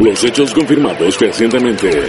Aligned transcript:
Los 0.00 0.24
hechos 0.24 0.52
confirmados 0.52 1.18
recientemente 1.20 2.08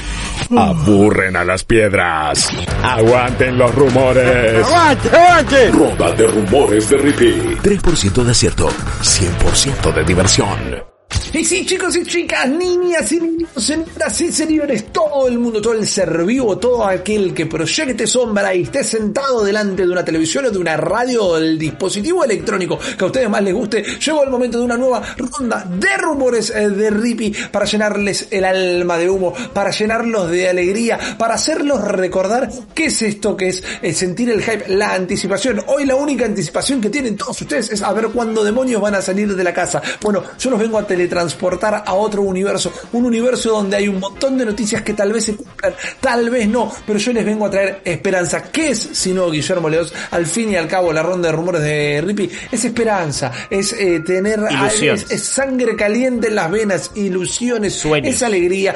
aburren 0.57 1.35
a 1.35 1.43
las 1.43 1.63
piedras. 1.63 2.49
Aguanten 2.83 3.57
los 3.57 3.73
rumores. 3.73 4.65
¡Aguante, 4.65 5.09
aguante! 5.09 5.71
Ronda 5.71 6.11
de 6.11 6.27
rumores 6.27 6.89
de 6.89 6.97
Rippy. 6.97 7.57
3% 7.61 8.23
de 8.23 8.31
acierto, 8.31 8.69
100% 9.01 9.93
de 9.93 10.03
diversión. 10.03 10.84
Y 11.37 11.43
sí, 11.43 11.65
chicos 11.65 11.93
y 11.97 12.05
chicas, 12.05 12.47
niñas 12.47 13.11
y 13.11 13.19
niños, 13.19 13.49
señoras 13.57 14.21
y 14.21 14.31
señores, 14.31 14.85
todo 14.93 15.27
el 15.27 15.37
mundo, 15.37 15.61
todo 15.61 15.73
el 15.73 15.85
ser 15.85 16.23
vivo, 16.23 16.57
todo 16.57 16.85
aquel 16.87 17.33
que 17.33 17.45
proyecte 17.45 18.07
sombra 18.07 18.55
y 18.55 18.61
esté 18.61 18.85
sentado 18.85 19.43
delante 19.43 19.85
de 19.85 19.91
una 19.91 20.05
televisión 20.05 20.45
o 20.45 20.49
de 20.49 20.57
una 20.57 20.77
radio 20.77 21.25
o 21.25 21.37
del 21.37 21.59
dispositivo 21.59 22.23
electrónico 22.23 22.79
que 22.79 23.03
a 23.03 23.07
ustedes 23.07 23.29
más 23.29 23.43
les 23.43 23.53
guste, 23.53 23.83
llegó 23.83 24.23
el 24.23 24.29
momento 24.29 24.59
de 24.59 24.63
una 24.63 24.77
nueva 24.77 25.03
ronda 25.17 25.65
de 25.69 25.97
rumores 25.97 26.51
eh, 26.51 26.69
de 26.69 26.89
Rippy 26.89 27.35
para 27.51 27.65
llenarles 27.65 28.29
el 28.31 28.45
alma 28.45 28.97
de 28.97 29.09
humo, 29.09 29.33
para 29.53 29.71
llenarlos 29.71 30.31
de 30.31 30.47
alegría, 30.47 30.97
para 31.17 31.33
hacerlos 31.33 31.81
recordar 31.81 32.49
qué 32.73 32.85
es 32.85 33.01
esto 33.01 33.35
que 33.35 33.49
es 33.49 33.61
eh, 33.81 33.91
sentir 33.91 34.29
el 34.29 34.41
hype, 34.41 34.69
la 34.69 34.93
anticipación. 34.93 35.61
Hoy 35.67 35.83
la 35.83 35.95
única 35.95 36.23
anticipación 36.23 36.79
que 36.79 36.89
tienen 36.89 37.17
todos 37.17 37.41
ustedes 37.41 37.71
es 37.71 37.81
a 37.81 37.91
ver 37.91 38.07
cuándo 38.07 38.41
demonios 38.41 38.81
van 38.81 38.95
a 38.95 39.01
salir 39.01 39.35
de 39.35 39.43
la 39.43 39.53
casa. 39.53 39.81
Bueno, 39.99 40.23
yo 40.39 40.49
los 40.49 40.59
vengo 40.61 40.79
a 40.79 40.87
teletransportar 40.87 41.24
transportar 41.25 41.83
a 41.85 41.93
otro 41.93 42.21
universo, 42.21 42.71
un 42.93 43.05
universo 43.05 43.49
donde 43.51 43.77
hay 43.77 43.87
un 43.87 43.99
montón 43.99 44.37
de 44.37 44.45
noticias 44.45 44.83
que 44.83 44.93
tal 44.93 45.11
vez 45.11 45.25
se 45.25 45.35
cumplan, 45.35 45.73
tal 45.99 46.29
vez 46.29 46.47
no, 46.47 46.71
pero 46.85 46.99
yo 46.99 47.13
les 47.13 47.25
vengo 47.25 47.47
a 47.47 47.49
traer 47.49 47.81
esperanza. 47.83 48.43
¿Qué 48.43 48.69
es 48.69 48.89
si 48.93 49.11
no 49.11 49.31
Guillermo 49.31 49.67
Leos? 49.67 49.91
Al 50.11 50.27
fin 50.27 50.51
y 50.51 50.55
al 50.55 50.67
cabo, 50.67 50.93
la 50.93 51.01
ronda 51.01 51.29
de 51.29 51.35
rumores 51.35 51.61
de 51.61 52.03
Rippy 52.05 52.29
es 52.51 52.63
esperanza, 52.63 53.31
es 53.49 53.73
eh, 53.73 54.01
tener 54.05 54.39
es, 55.09 55.23
sangre 55.23 55.75
caliente 55.75 56.27
en 56.27 56.35
las 56.35 56.51
venas, 56.51 56.91
ilusiones, 56.95 57.83
es 58.03 58.21
alegría. 58.21 58.75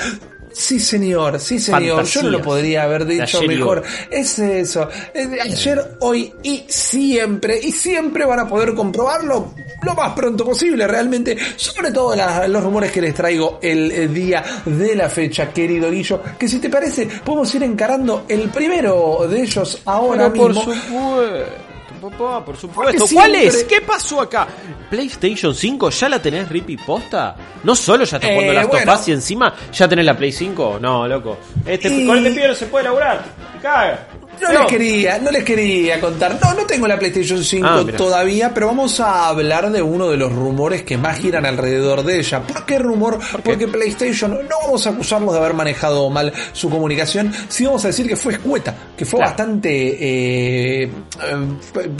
Sí, 0.51 0.79
señor, 0.79 1.39
sí, 1.39 1.59
señor. 1.59 2.03
Yo 2.05 2.23
no 2.23 2.29
lo 2.31 2.41
podría 2.41 2.83
haber 2.83 3.05
dicho 3.05 3.43
mejor. 3.43 3.83
Es 4.09 4.39
eso. 4.39 4.89
Es 5.13 5.29
de 5.29 5.39
ayer, 5.39 5.97
hoy 5.99 6.33
y 6.41 6.65
siempre. 6.67 7.59
Y 7.61 7.71
siempre 7.71 8.25
van 8.25 8.39
a 8.39 8.47
poder 8.47 8.73
comprobarlo 8.73 9.53
lo 9.81 9.95
más 9.95 10.13
pronto 10.13 10.45
posible, 10.45 10.87
realmente. 10.87 11.37
Sobre 11.55 11.91
todo 11.91 12.15
los 12.47 12.63
rumores 12.63 12.91
que 12.91 13.01
les 13.01 13.13
traigo 13.13 13.59
el, 13.61 14.13
día 14.13 14.43
de 14.65 14.95
la 14.95 15.09
fecha, 15.09 15.51
querido 15.51 15.89
Guillo. 15.91 16.21
Que 16.37 16.47
si 16.47 16.59
te 16.59 16.69
parece, 16.69 17.05
podemos 17.23 17.53
ir 17.55 17.63
encarando 17.63 18.25
el 18.27 18.49
primero 18.49 19.27
de 19.29 19.41
ellos 19.41 19.81
ahora 19.85 20.29
mismo. 20.29 20.47
Por 20.47 20.55
supuesto 20.55 21.69
papá, 21.99 22.43
por 22.43 22.57
supuesto. 22.57 23.05
¿Cuál 23.13 23.35
es? 23.35 23.63
¿Qué 23.65 23.81
pasó 23.81 24.21
acá? 24.21 24.47
¿PlayStation 24.89 25.53
5 25.53 25.89
ya 25.89 26.09
la 26.09 26.21
tenés 26.21 26.49
Rippy 26.49 26.77
posta? 26.77 27.35
No 27.63 27.75
solo 27.75 28.05
ya 28.05 28.17
estás 28.17 28.31
jugando 28.31 28.53
las 28.53 28.67
bueno. 28.67 28.93
y 29.05 29.11
encima 29.11 29.53
ya 29.71 29.87
tenés 29.87 30.05
la 30.05 30.17
Play 30.17 30.31
5. 30.31 30.79
No, 30.81 31.07
loco. 31.07 31.37
Este, 31.65 32.05
Con 32.05 32.17
este 32.17 32.31
pibe 32.31 32.47
no 32.47 32.55
se 32.55 32.65
puede 32.67 32.85
laburar. 32.85 33.23
caga. 33.61 34.07
No, 34.41 34.51
les 34.51 34.65
quería, 34.67 35.19
no 35.19 35.31
les 35.31 35.43
quería 35.43 35.99
contar. 35.99 36.39
No, 36.41 36.53
no 36.53 36.65
tengo 36.65 36.87
la 36.87 36.97
PlayStation 36.97 37.43
5 37.43 37.67
ah, 37.67 37.83
todavía, 37.97 38.53
pero 38.53 38.67
vamos 38.67 38.99
a 38.99 39.27
hablar 39.27 39.71
de 39.71 39.81
uno 39.81 40.09
de 40.09 40.17
los 40.17 40.31
rumores 40.31 40.83
que 40.83 40.97
más 40.97 41.19
giran 41.19 41.45
alrededor 41.45 42.03
de 42.03 42.19
ella. 42.19 42.41
¿Por 42.41 42.65
qué 42.65 42.79
rumor? 42.79 43.19
Porque 43.43 43.67
PlayStation, 43.67 44.31
no 44.31 44.55
vamos 44.63 44.85
a 44.87 44.91
acusarlos 44.91 45.33
de 45.33 45.39
haber 45.39 45.53
manejado 45.53 46.09
mal 46.09 46.31
su 46.53 46.69
comunicación, 46.69 47.31
sí 47.47 47.65
vamos 47.65 47.83
a 47.85 47.87
decir 47.89 48.07
que 48.07 48.15
fue 48.15 48.33
escueta, 48.33 48.75
que 48.95 49.05
fue 49.05 49.19
bastante 49.19 49.69
eh, 49.71 50.83
eh, 50.83 50.89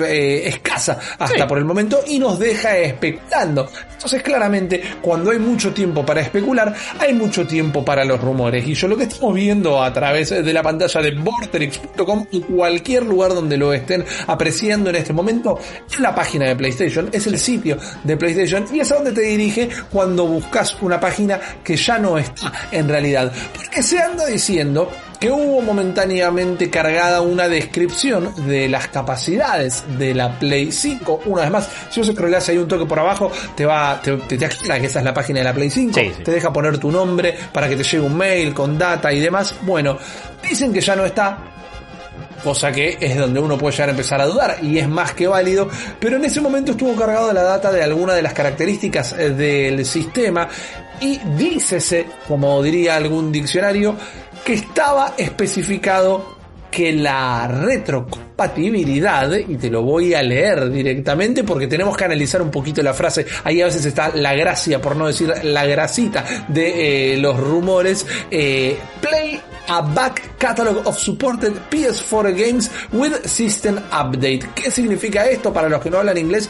eh, 0.02 0.42
escasa 0.46 1.00
hasta 1.18 1.48
por 1.48 1.58
el 1.58 1.66
momento 1.66 2.02
y 2.08 2.20
nos 2.20 2.40
deja 2.40 2.78
especulando. 2.78 3.70
Entonces, 3.92 4.24
claramente, 4.24 4.82
cuando 5.02 5.32
hay 5.32 5.40
mucho 5.40 5.74
tiempo 5.74 6.06
para 6.06 6.22
especular, 6.22 6.74
hay 7.00 7.14
mucho 7.14 7.46
tiempo 7.46 7.84
para 7.84 8.06
los 8.06 8.22
rumores. 8.22 8.66
Y 8.66 8.74
yo 8.74 8.88
lo 8.88 8.96
que 8.96 9.04
estamos 9.04 9.34
viendo 9.34 9.84
a 9.84 9.92
través 9.92 10.30
de 10.30 10.54
la 10.54 10.64
pantalla 10.64 11.02
de 11.02 11.12
Vorterix.com 11.12 12.28
y 12.32 12.42
cualquier 12.42 13.04
lugar 13.04 13.34
donde 13.34 13.58
lo 13.58 13.74
estén 13.74 14.06
apreciando 14.28 14.90
en 14.90 14.98
este 14.98 15.14
momento 15.14 15.60
es 15.90 16.00
la 16.00 16.14
página 16.14 16.46
de 16.46 16.56
PlayStation, 16.56 17.10
es 17.12 17.28
el 17.28 17.38
sitio 17.38 17.78
de 18.04 18.18
PlayStation 18.18 18.66
y 18.72 18.80
es 18.80 18.92
a 18.92 18.96
donde 18.96 19.12
te 19.12 19.22
dirige 19.22 19.70
cuando 19.92 20.26
buscas 20.28 20.78
una 20.82 21.00
página 21.00 21.40
que 21.64 21.76
ya 21.76 21.98
no 21.98 22.18
está 22.18 22.52
en 22.72 22.88
realidad. 22.88 23.32
Porque 23.54 23.82
se 23.84 24.00
anda 24.00 24.26
diciendo 24.26 24.90
que 25.20 25.30
hubo 25.30 25.62
momentáneamente 25.62 26.70
cargada 26.70 27.22
una 27.22 27.48
descripción 27.50 28.48
de 28.48 28.70
las 28.70 28.88
capacidades 28.88 29.84
de 29.98 30.14
la 30.14 30.40
Play 30.40 30.72
5. 30.72 31.24
Una 31.26 31.42
vez 31.42 31.52
más, 31.52 31.70
si 31.90 32.00
vos 32.00 32.10
scrollas 32.10 32.48
ahí 32.48 32.58
un 32.58 32.68
toque 32.68 32.86
por 32.86 33.00
abajo, 33.00 33.30
te 33.56 33.66
va, 33.66 34.02
te, 34.02 34.16
te, 34.16 34.38
que 34.38 34.46
esa 34.46 35.00
es 35.00 35.06
la 35.06 35.14
página 35.14 35.40
de 35.40 35.46
la 35.46 35.54
Play 35.54 35.70
5, 35.70 36.00
te 36.24 36.32
deja 36.32 36.54
poner 36.54 36.78
tu 36.78 36.92
nombre 36.92 37.36
para 37.52 37.68
que 37.68 37.76
te 37.76 37.84
llegue 37.84 38.00
un 38.00 38.18
mail 38.18 38.54
con 38.54 38.78
data 38.78 39.12
y 39.12 39.20
demás. 39.20 39.56
Bueno, 39.64 39.98
dicen 40.42 40.72
que 40.72 40.80
ya 40.80 40.96
no 40.96 41.06
está, 41.06 41.59
cosa 42.44 42.72
que 42.72 42.98
es 43.00 43.18
donde 43.18 43.40
uno 43.40 43.58
puede 43.58 43.74
llegar 43.74 43.90
a 43.90 43.92
empezar 43.92 44.22
a 44.22 44.26
dudar 44.26 44.58
y 44.62 44.78
es 44.78 44.88
más 44.88 45.14
que 45.14 45.28
válido, 45.28 45.70
pero 46.00 46.18
en 46.18 46.26
ese 46.26 46.42
momento 46.42 46.72
estuvo 46.72 46.96
cargado 46.96 47.32
la 47.34 47.44
data 47.44 47.72
de 47.72 47.84
alguna 47.84 48.14
de 48.14 48.22
las 48.22 48.34
características 48.34 49.14
eh, 49.14 49.30
del 49.32 49.86
sistema 49.86 50.48
y 51.02 51.20
dícese, 51.38 52.08
como 52.28 52.62
diría 52.62 52.96
algún 52.96 53.32
diccionario, 53.32 53.96
que 54.44 54.54
estaba 54.54 55.14
especificado 55.18 56.38
que 56.72 56.94
la 56.94 57.48
retrocompatibilidad, 58.40 59.32
y 59.34 59.56
te 59.58 59.70
lo 59.70 59.84
voy 59.84 60.14
a 60.14 60.24
leer 60.24 60.70
directamente 60.70 61.44
porque 61.44 61.68
tenemos 61.68 61.96
que 61.98 62.06
analizar 62.06 62.42
un 62.42 62.52
poquito 62.52 62.82
la 62.82 62.94
frase, 62.94 63.26
ahí 63.44 63.62
a 63.62 63.66
veces 63.66 63.86
está 63.86 64.10
la 64.16 64.34
gracia, 64.34 64.82
por 64.82 64.96
no 64.96 65.08
decir 65.08 65.32
la 65.44 65.66
grasita 65.66 66.24
de 66.48 67.14
eh, 67.14 67.18
los 67.18 67.38
rumores, 67.38 68.06
eh, 68.32 68.78
Play 69.02 69.40
a 69.68 69.82
back 69.82 70.38
catalog 70.38 70.86
of 70.88 70.98
supported 70.98 71.54
PS4 71.70 72.36
games 72.36 72.72
with 72.92 73.26
system 73.26 73.78
update. 73.92 74.42
¿Qué 74.56 74.72
significa 74.72 75.26
esto 75.26 75.54
para 75.54 75.70
los 75.70 75.82
que 75.82 75.90
no 75.90 76.00
hablan 76.00 76.18
inglés? 76.18 76.50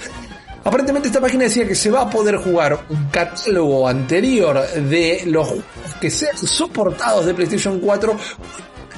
Aparentemente 0.64 1.08
esta 1.08 1.22
página 1.22 1.46
decía 1.46 1.68
que 1.68 1.76
se 1.76 1.90
va 1.90 2.02
a 2.02 2.10
poder 2.10 2.36
jugar 2.38 2.80
un 2.90 3.06
catálogo 3.06 3.88
anterior 3.88 4.62
de 4.74 5.24
los 5.26 5.54
que 6.02 6.10
sean 6.10 6.38
soportados 6.38 7.26
de 7.26 7.34
PlayStation 7.34 7.80
4 7.80 8.18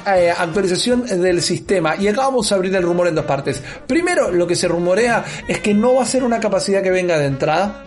eh, 0.07 0.31
actualización 0.31 1.05
del 1.05 1.41
sistema. 1.41 1.95
Y 1.95 2.07
acá 2.07 2.21
vamos 2.21 2.51
a 2.51 2.55
abrir 2.55 2.75
el 2.75 2.83
rumor 2.83 3.07
en 3.07 3.15
dos 3.15 3.25
partes. 3.25 3.61
Primero, 3.87 4.31
lo 4.31 4.47
que 4.47 4.55
se 4.55 4.67
rumorea 4.67 5.23
es 5.47 5.59
que 5.59 5.73
no 5.73 5.95
va 5.95 6.03
a 6.03 6.05
ser 6.05 6.23
una 6.23 6.39
capacidad 6.39 6.81
que 6.81 6.91
venga 6.91 7.17
de 7.17 7.25
entrada 7.25 7.85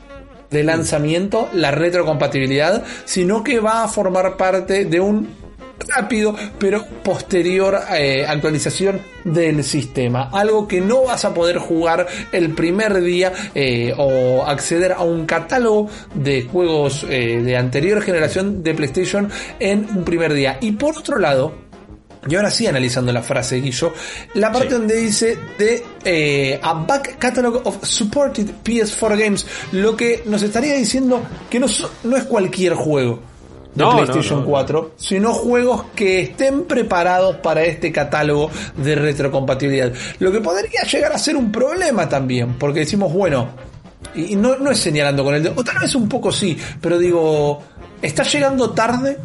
de 0.51 0.63
lanzamiento, 0.63 1.49
la 1.53 1.73
retrocompatibilidad, 1.73 2.85
sino 3.05 3.43
que 3.43 3.59
va 3.59 3.83
a 3.83 3.89
formar 3.89 4.37
parte 4.37 4.85
de 4.85 5.01
un 5.01 5.45
rápido, 5.89 6.35
pero 6.59 6.85
posterior 7.03 7.79
eh, 7.93 8.25
actualización 8.27 9.01
del 9.25 9.65
sistema. 9.65 10.31
Algo 10.33 10.69
que 10.69 10.81
no 10.81 11.05
vas 11.05 11.25
a 11.25 11.35
poder 11.35 11.59
jugar 11.59 12.07
el 12.33 12.51
primer 12.55 13.01
día 13.03 13.33
eh, 13.55 13.93
o 13.97 14.45
acceder 14.47 14.93
a 14.93 15.03
un 15.03 15.27
catálogo 15.27 15.89
de 16.15 16.43
juegos 16.43 17.05
eh, 17.09 17.43
de 17.43 17.57
anterior 17.57 18.03
generación 18.03 18.63
de 18.63 18.75
PlayStation 18.75 19.31
en 19.59 19.87
un 19.95 20.05
primer 20.05 20.33
día. 20.33 20.59
Y 20.61 20.73
por 20.73 20.97
otro 20.97 21.19
lado, 21.19 21.64
y 22.29 22.35
ahora 22.35 22.51
sí 22.51 22.67
analizando 22.67 23.13
la 23.13 23.23
frase, 23.23 23.61
Guillo, 23.61 23.93
la 24.35 24.51
parte 24.51 24.75
donde 24.75 24.97
dice 24.97 25.39
de 25.59 26.61
a 26.63 26.75
back 26.75 27.19
catalog 27.19 27.61
of 27.65 27.85
supported 27.85 28.47
PS4 28.65 29.19
games, 29.19 29.47
lo 29.73 29.97
que 29.97 30.23
nos 30.27 30.43
estaría 30.43 30.75
diciendo 30.75 31.23
que 31.51 31.61
no, 31.61 31.67
no 32.05 32.17
es 32.17 32.25
cualquier 32.25 32.75
juego 32.75 33.35
de 33.75 33.85
PlayStation 33.85 34.45
4, 34.45 34.93
sino 34.97 35.33
juegos 35.33 35.87
que 35.95 36.21
estén 36.21 36.65
preparados 36.65 37.37
para 37.37 37.65
este 37.65 37.91
catálogo 37.91 38.51
de 38.77 38.95
retrocompatibilidad. 38.95 39.93
Lo 40.21 40.31
que 40.31 40.41
podría 40.41 40.83
llegar 40.83 41.13
a 41.13 41.19
ser 41.19 41.37
un 41.37 41.51
problema 41.51 42.09
también, 42.09 42.55
porque 42.55 42.81
decimos, 42.81 43.13
bueno, 43.13 43.49
y 44.15 44.37
no, 44.37 44.57
no 44.57 44.71
es 44.71 44.79
señalando 44.79 45.25
con 45.25 45.35
el 45.35 45.43
dedo, 45.43 45.55
o 45.57 45.65
tal 45.65 45.79
vez 45.81 45.95
un 45.95 46.09
poco 46.09 46.31
sí, 46.31 46.57
pero 46.81 46.99
digo, 46.99 47.63
está 48.01 48.23
llegando 48.23 48.71
tarde 48.71 49.19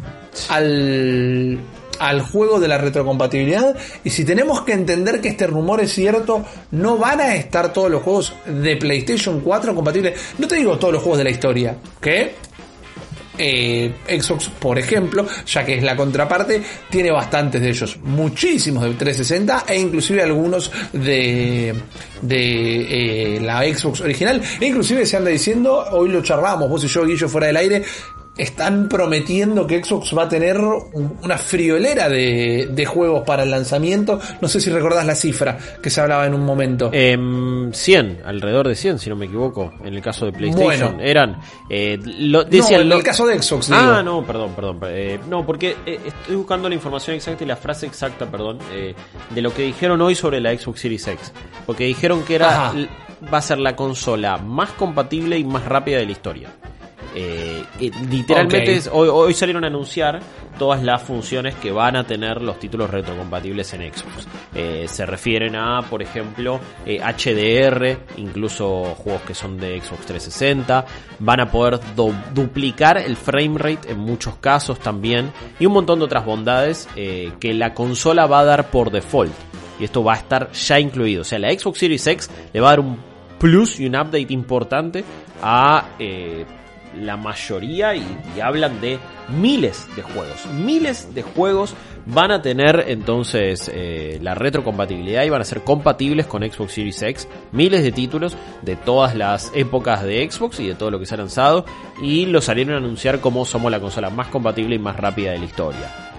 al, 0.48 1.58
al 2.00 2.22
juego 2.22 2.58
de 2.58 2.66
la 2.66 2.78
retrocompatibilidad 2.78 3.76
y 4.02 4.10
si 4.10 4.24
tenemos 4.24 4.62
que 4.62 4.72
entender 4.72 5.20
que 5.20 5.28
este 5.28 5.46
rumor 5.46 5.80
es 5.80 5.92
cierto, 5.92 6.44
no 6.72 6.96
van 6.96 7.20
a 7.20 7.36
estar 7.36 7.72
todos 7.72 7.90
los 7.90 8.02
juegos 8.02 8.34
de 8.46 8.76
PlayStation 8.76 9.40
4 9.40 9.74
compatibles. 9.74 10.18
No 10.38 10.48
te 10.48 10.56
digo 10.56 10.78
todos 10.78 10.94
los 10.94 11.02
juegos 11.02 11.18
de 11.18 11.24
la 11.24 11.30
historia, 11.30 11.76
¿qué? 12.00 12.34
Eh, 13.42 13.92
Xbox, 14.06 14.48
por 14.48 14.78
ejemplo, 14.78 15.26
ya 15.46 15.64
que 15.64 15.76
es 15.76 15.82
la 15.82 15.96
contraparte, 15.96 16.62
tiene 16.90 17.10
bastantes 17.10 17.60
de 17.60 17.70
ellos, 17.70 17.98
muchísimos 18.02 18.82
de 18.82 18.94
360 18.94 19.64
e 19.66 19.78
inclusive 19.78 20.22
algunos 20.22 20.70
de, 20.92 21.74
de 22.20 23.36
eh, 23.36 23.40
la 23.40 23.62
Xbox 23.62 24.00
original. 24.00 24.42
E 24.60 24.66
inclusive 24.66 25.06
se 25.06 25.16
anda 25.16 25.30
diciendo, 25.30 25.84
hoy 25.92 26.10
lo 26.10 26.22
charlamos, 26.22 26.68
vos 26.68 26.84
y 26.84 26.88
yo, 26.88 27.04
Guillo, 27.04 27.28
fuera 27.28 27.46
del 27.46 27.56
aire, 27.56 27.82
están 28.40 28.88
prometiendo 28.88 29.66
que 29.66 29.84
Xbox 29.84 30.16
va 30.16 30.22
a 30.22 30.28
tener 30.28 30.58
una 30.58 31.36
friolera 31.36 32.08
de, 32.08 32.86
juegos 32.86 33.22
para 33.24 33.42
el 33.42 33.50
lanzamiento. 33.50 34.18
No 34.40 34.48
sé 34.48 34.60
si 34.60 34.70
recordás 34.70 35.04
la 35.04 35.14
cifra 35.14 35.58
que 35.82 35.90
se 35.90 36.00
hablaba 36.00 36.26
en 36.26 36.34
un 36.34 36.44
momento. 36.44 36.90
100, 36.90 37.72
em, 38.06 38.16
alrededor 38.24 38.68
de 38.68 38.74
100, 38.74 38.98
si 38.98 39.10
no 39.10 39.16
me 39.16 39.26
equivoco. 39.26 39.72
En 39.84 39.94
el 39.94 40.00
caso 40.00 40.24
de 40.24 40.32
PlayStation, 40.32 41.00
eran. 41.00 41.38
Eh, 41.68 41.98
lo, 42.02 42.44
decían, 42.44 42.80
en 42.80 42.92
el 42.92 43.02
caso 43.02 43.26
de 43.26 43.40
Xbox. 43.40 43.70
Ah, 43.70 44.02
no, 44.02 44.24
perdón, 44.24 44.54
perdón. 44.54 44.80
Eh, 44.86 45.20
no, 45.28 45.44
porque 45.44 45.76
eh, 45.84 46.00
estoy 46.06 46.36
buscando 46.36 46.68
la 46.68 46.74
información 46.74 47.16
exacta 47.16 47.44
y 47.44 47.46
la 47.46 47.56
frase 47.56 47.86
exacta, 47.86 48.26
perdón, 48.26 48.58
de 49.30 49.42
lo 49.42 49.52
que 49.52 49.62
dijeron 49.62 50.00
hoy 50.00 50.14
sobre 50.14 50.40
la 50.40 50.56
Xbox 50.56 50.80
Series 50.80 51.06
X. 51.06 51.32
Porque 51.66 51.84
dijeron 51.84 52.22
que 52.24 52.36
era. 52.36 52.72
Va 53.32 53.36
a 53.36 53.42
ser 53.42 53.58
la 53.58 53.76
consola 53.76 54.38
más 54.38 54.70
compatible 54.70 55.36
y 55.36 55.44
más 55.44 55.66
rápida 55.66 55.98
de 55.98 56.06
la 56.06 56.12
historia. 56.12 56.48
Eh, 57.14 57.64
eh, 57.80 57.90
literalmente 58.08 58.80
hoy, 58.92 59.34
salieron 59.34 59.64
a 59.64 59.66
anunciar 59.66 60.20
todas 60.58 60.82
las 60.82 61.02
funciones 61.02 61.54
que 61.56 61.72
van 61.72 61.96
a 61.96 62.06
tener 62.06 62.40
los 62.40 62.58
títulos 62.58 62.90
retrocompatibles 62.90 63.72
en 63.74 63.92
Xbox. 63.92 64.28
Eh, 64.54 64.86
se 64.88 65.06
refieren 65.06 65.56
a, 65.56 65.82
por 65.82 66.02
ejemplo, 66.02 66.60
HDR, 66.86 67.98
incluso 68.16 68.94
juegos 68.96 69.22
que 69.22 69.34
son 69.34 69.58
de 69.58 69.80
Xbox 69.80 70.06
360. 70.06 70.84
Van 71.18 71.40
a 71.40 71.50
poder 71.50 71.80
duplicar 72.34 72.98
el 72.98 73.16
frame 73.16 73.58
rate 73.58 73.92
en 73.92 73.98
muchos 73.98 74.36
casos 74.36 74.78
también. 74.78 75.32
Y 75.58 75.66
un 75.66 75.72
montón 75.72 75.98
de 75.98 76.04
otras 76.04 76.24
bondades 76.24 76.88
que 76.94 77.54
la 77.54 77.74
consola 77.74 78.26
va 78.26 78.40
a 78.40 78.44
dar 78.44 78.70
por 78.70 78.90
default. 78.90 79.32
Y 79.78 79.84
esto 79.84 80.04
va 80.04 80.14
a 80.14 80.16
estar 80.16 80.52
ya 80.52 80.78
incluido. 80.78 81.22
O 81.22 81.24
sea, 81.24 81.38
la 81.38 81.50
Xbox 81.50 81.78
Series 81.78 82.06
X 82.06 82.30
le 82.52 82.60
va 82.60 82.68
a 82.68 82.70
dar 82.72 82.80
un 82.80 82.98
plus 83.38 83.80
y 83.80 83.86
un 83.86 83.96
update 83.96 84.26
importante 84.28 85.02
a 85.42 85.86
la 86.96 87.16
mayoría 87.16 87.94
y, 87.94 88.04
hablan 88.42 88.80
de 88.80 88.98
miles 89.28 89.86
de 89.96 90.02
juegos. 90.02 90.46
Miles 90.46 91.14
de 91.14 91.22
juegos 91.22 91.74
van 92.06 92.30
a 92.30 92.42
tener 92.42 92.86
entonces 92.88 93.70
eh, 93.72 94.18
la 94.22 94.34
retrocompatibilidad 94.34 95.24
y 95.24 95.30
van 95.30 95.42
a 95.42 95.44
ser 95.44 95.62
compatibles 95.62 96.26
con 96.26 96.42
Xbox 96.42 96.72
Series 96.72 97.02
X. 97.02 97.28
Miles 97.52 97.82
de 97.82 97.92
títulos 97.92 98.36
de 98.62 98.76
todas 98.76 99.14
las 99.14 99.52
épocas 99.54 100.02
de 100.02 100.28
Xbox 100.30 100.60
y 100.60 100.68
de 100.68 100.74
todo 100.74 100.90
lo 100.90 100.98
que 100.98 101.06
se 101.06 101.14
ha 101.14 101.18
lanzado. 101.18 101.64
Y 102.02 102.26
lo 102.26 102.40
salieron 102.40 102.74
a 102.74 102.78
anunciar 102.78 103.20
como 103.20 103.44
somos 103.44 103.70
la 103.70 103.80
consola 103.80 104.10
más 104.10 104.28
compatible 104.28 104.76
y 104.76 104.78
más 104.78 104.96
rápida 104.96 105.32
de 105.32 105.38
la 105.38 105.44
historia. 105.44 106.10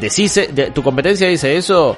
Decís, 0.00 0.40
¿Tu 0.74 0.82
competencia 0.82 1.28
dice 1.28 1.56
eso? 1.56 1.96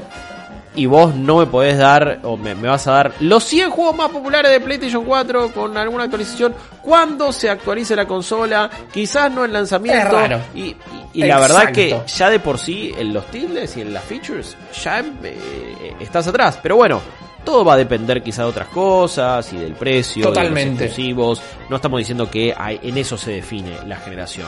Y 0.78 0.86
vos 0.86 1.12
no 1.12 1.38
me 1.38 1.46
podés 1.46 1.76
dar, 1.76 2.20
o 2.22 2.36
me, 2.36 2.54
vas 2.54 2.86
a 2.86 2.92
dar, 2.92 3.12
los 3.19 3.42
100 3.44 3.70
juegos 3.70 3.96
más 3.96 4.10
populares 4.10 4.52
de 4.52 4.60
PlayStation 4.60 5.04
4 5.04 5.52
con 5.52 5.76
alguna 5.76 6.04
actualización 6.04 6.54
cuando 6.80 7.32
se 7.32 7.50
actualice 7.50 7.96
la 7.96 8.06
consola, 8.06 8.70
quizás 8.92 9.30
no 9.32 9.44
en 9.44 9.52
lanzamiento. 9.52 10.16
Y, 10.54 10.76
la 11.14 11.40
verdad 11.40 11.72
que 11.72 12.00
ya 12.06 12.30
de 12.30 12.38
por 12.38 12.58
sí 12.58 12.94
en 12.96 13.12
los 13.12 13.26
tildes 13.26 13.76
y 13.76 13.80
en 13.80 13.92
las 13.92 14.04
features 14.04 14.56
ya 14.84 15.00
eh, 15.00 15.94
estás 15.98 16.28
atrás. 16.28 16.60
Pero 16.62 16.76
bueno, 16.76 17.00
todo 17.44 17.64
va 17.64 17.75
a 17.75 17.76
depender 17.76 18.22
quizá 18.22 18.42
de 18.42 18.50
otras 18.50 18.69
cosas 18.69 19.52
y 19.52 19.56
del 19.56 19.72
precio, 19.72 20.26
Totalmente. 20.26 20.78
de 20.78 20.86
exclusivos. 20.86 21.42
No 21.69 21.76
estamos 21.76 21.98
diciendo 21.98 22.30
que 22.30 22.54
hay, 22.56 22.78
en 22.82 22.96
eso 22.98 23.16
se 23.16 23.32
define 23.32 23.78
la 23.84 23.96
generación. 23.96 24.46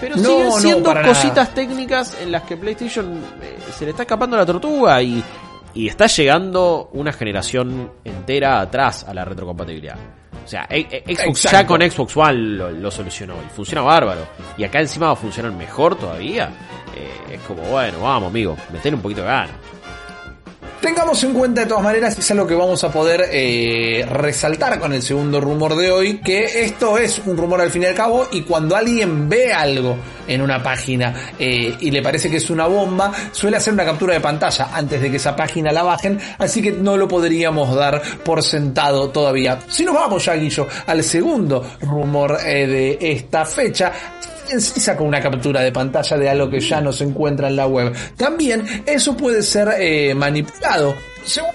Pero 0.00 0.16
no, 0.16 0.22
siguen 0.22 0.52
siendo 0.52 0.94
cositas 1.02 1.54
técnicas 1.54 2.16
en 2.20 2.32
las 2.32 2.42
que 2.42 2.56
PlayStation 2.56 3.22
eh, 3.42 3.58
se 3.76 3.84
le 3.84 3.90
está 3.90 4.04
escapando 4.04 4.36
la 4.36 4.46
tortuga 4.46 5.02
y, 5.02 5.22
y 5.74 5.88
está 5.88 6.06
llegando 6.06 6.90
una 6.92 7.12
generación 7.12 7.92
entera 8.04 8.60
atrás 8.60 9.04
a 9.06 9.14
la 9.14 9.24
retrocompatibilidad. 9.24 9.96
O 10.44 10.48
sea, 10.48 10.66
e, 10.68 11.04
e, 11.06 11.14
Xbox 11.14 11.42
ya 11.42 11.66
con 11.66 11.80
Xbox 11.80 12.16
One 12.16 12.34
lo, 12.34 12.90
solucionó 12.90 13.34
y 13.34 13.48
funciona 13.54 13.82
bárbaro. 13.82 14.26
Y 14.56 14.64
acá 14.64 14.80
encima 14.80 15.06
va 15.06 15.12
a 15.12 15.16
funcionar 15.16 15.52
mejor 15.52 15.96
todavía. 15.96 16.50
Eh, 16.96 17.34
es 17.34 17.40
como, 17.42 17.62
bueno, 17.62 18.00
vamos, 18.00 18.30
amigo, 18.30 18.56
meter 18.72 18.94
un 18.94 19.00
poquito 19.00 19.20
de 19.20 19.28
gana. 19.28 19.52
Tengamos 20.80 21.22
en 21.24 21.34
cuenta 21.34 21.60
de 21.60 21.66
todas 21.66 21.84
maneras, 21.84 22.18
es 22.18 22.30
algo 22.30 22.46
que 22.46 22.54
vamos 22.54 22.82
a 22.84 22.90
poder 22.90 23.28
eh, 23.30 24.06
resaltar 24.10 24.78
con 24.80 24.94
el 24.94 25.02
segundo 25.02 25.38
rumor 25.38 25.76
de 25.76 25.90
hoy, 25.90 26.18
que 26.24 26.64
esto 26.64 26.96
es 26.96 27.20
un 27.26 27.36
rumor 27.36 27.60
al 27.60 27.70
fin 27.70 27.82
y 27.82 27.84
al 27.84 27.94
cabo 27.94 28.26
y 28.32 28.40
cuando 28.42 28.74
alguien 28.74 29.28
ve 29.28 29.52
algo 29.52 29.98
en 30.26 30.40
una 30.40 30.62
página 30.62 31.32
eh, 31.38 31.76
y 31.80 31.90
le 31.90 32.00
parece 32.00 32.30
que 32.30 32.38
es 32.38 32.48
una 32.48 32.66
bomba, 32.66 33.12
suele 33.30 33.58
hacer 33.58 33.74
una 33.74 33.84
captura 33.84 34.14
de 34.14 34.20
pantalla 34.20 34.70
antes 34.72 35.02
de 35.02 35.10
que 35.10 35.18
esa 35.18 35.36
página 35.36 35.70
la 35.70 35.82
bajen, 35.82 36.18
así 36.38 36.62
que 36.62 36.72
no 36.72 36.96
lo 36.96 37.06
podríamos 37.06 37.74
dar 37.74 38.00
por 38.24 38.42
sentado 38.42 39.10
todavía. 39.10 39.58
Si 39.68 39.84
nos 39.84 39.94
vamos 39.94 40.24
ya, 40.24 40.34
Guillo, 40.34 40.66
al 40.86 41.04
segundo 41.04 41.62
rumor 41.82 42.38
eh, 42.42 42.66
de 42.66 42.98
esta 43.00 43.44
fecha, 43.44 43.92
sacó 44.58 45.04
una 45.04 45.20
captura 45.20 45.60
de 45.60 45.72
pantalla 45.72 46.16
de 46.16 46.28
algo 46.28 46.50
que 46.50 46.60
ya 46.60 46.80
no 46.80 46.92
se 46.92 47.04
encuentra 47.04 47.48
en 47.48 47.56
la 47.56 47.66
web. 47.66 47.92
También 48.16 48.82
eso 48.86 49.16
puede 49.16 49.42
ser 49.42 49.68
eh, 49.78 50.14
manipulado. 50.14 50.94
Según 51.24 51.50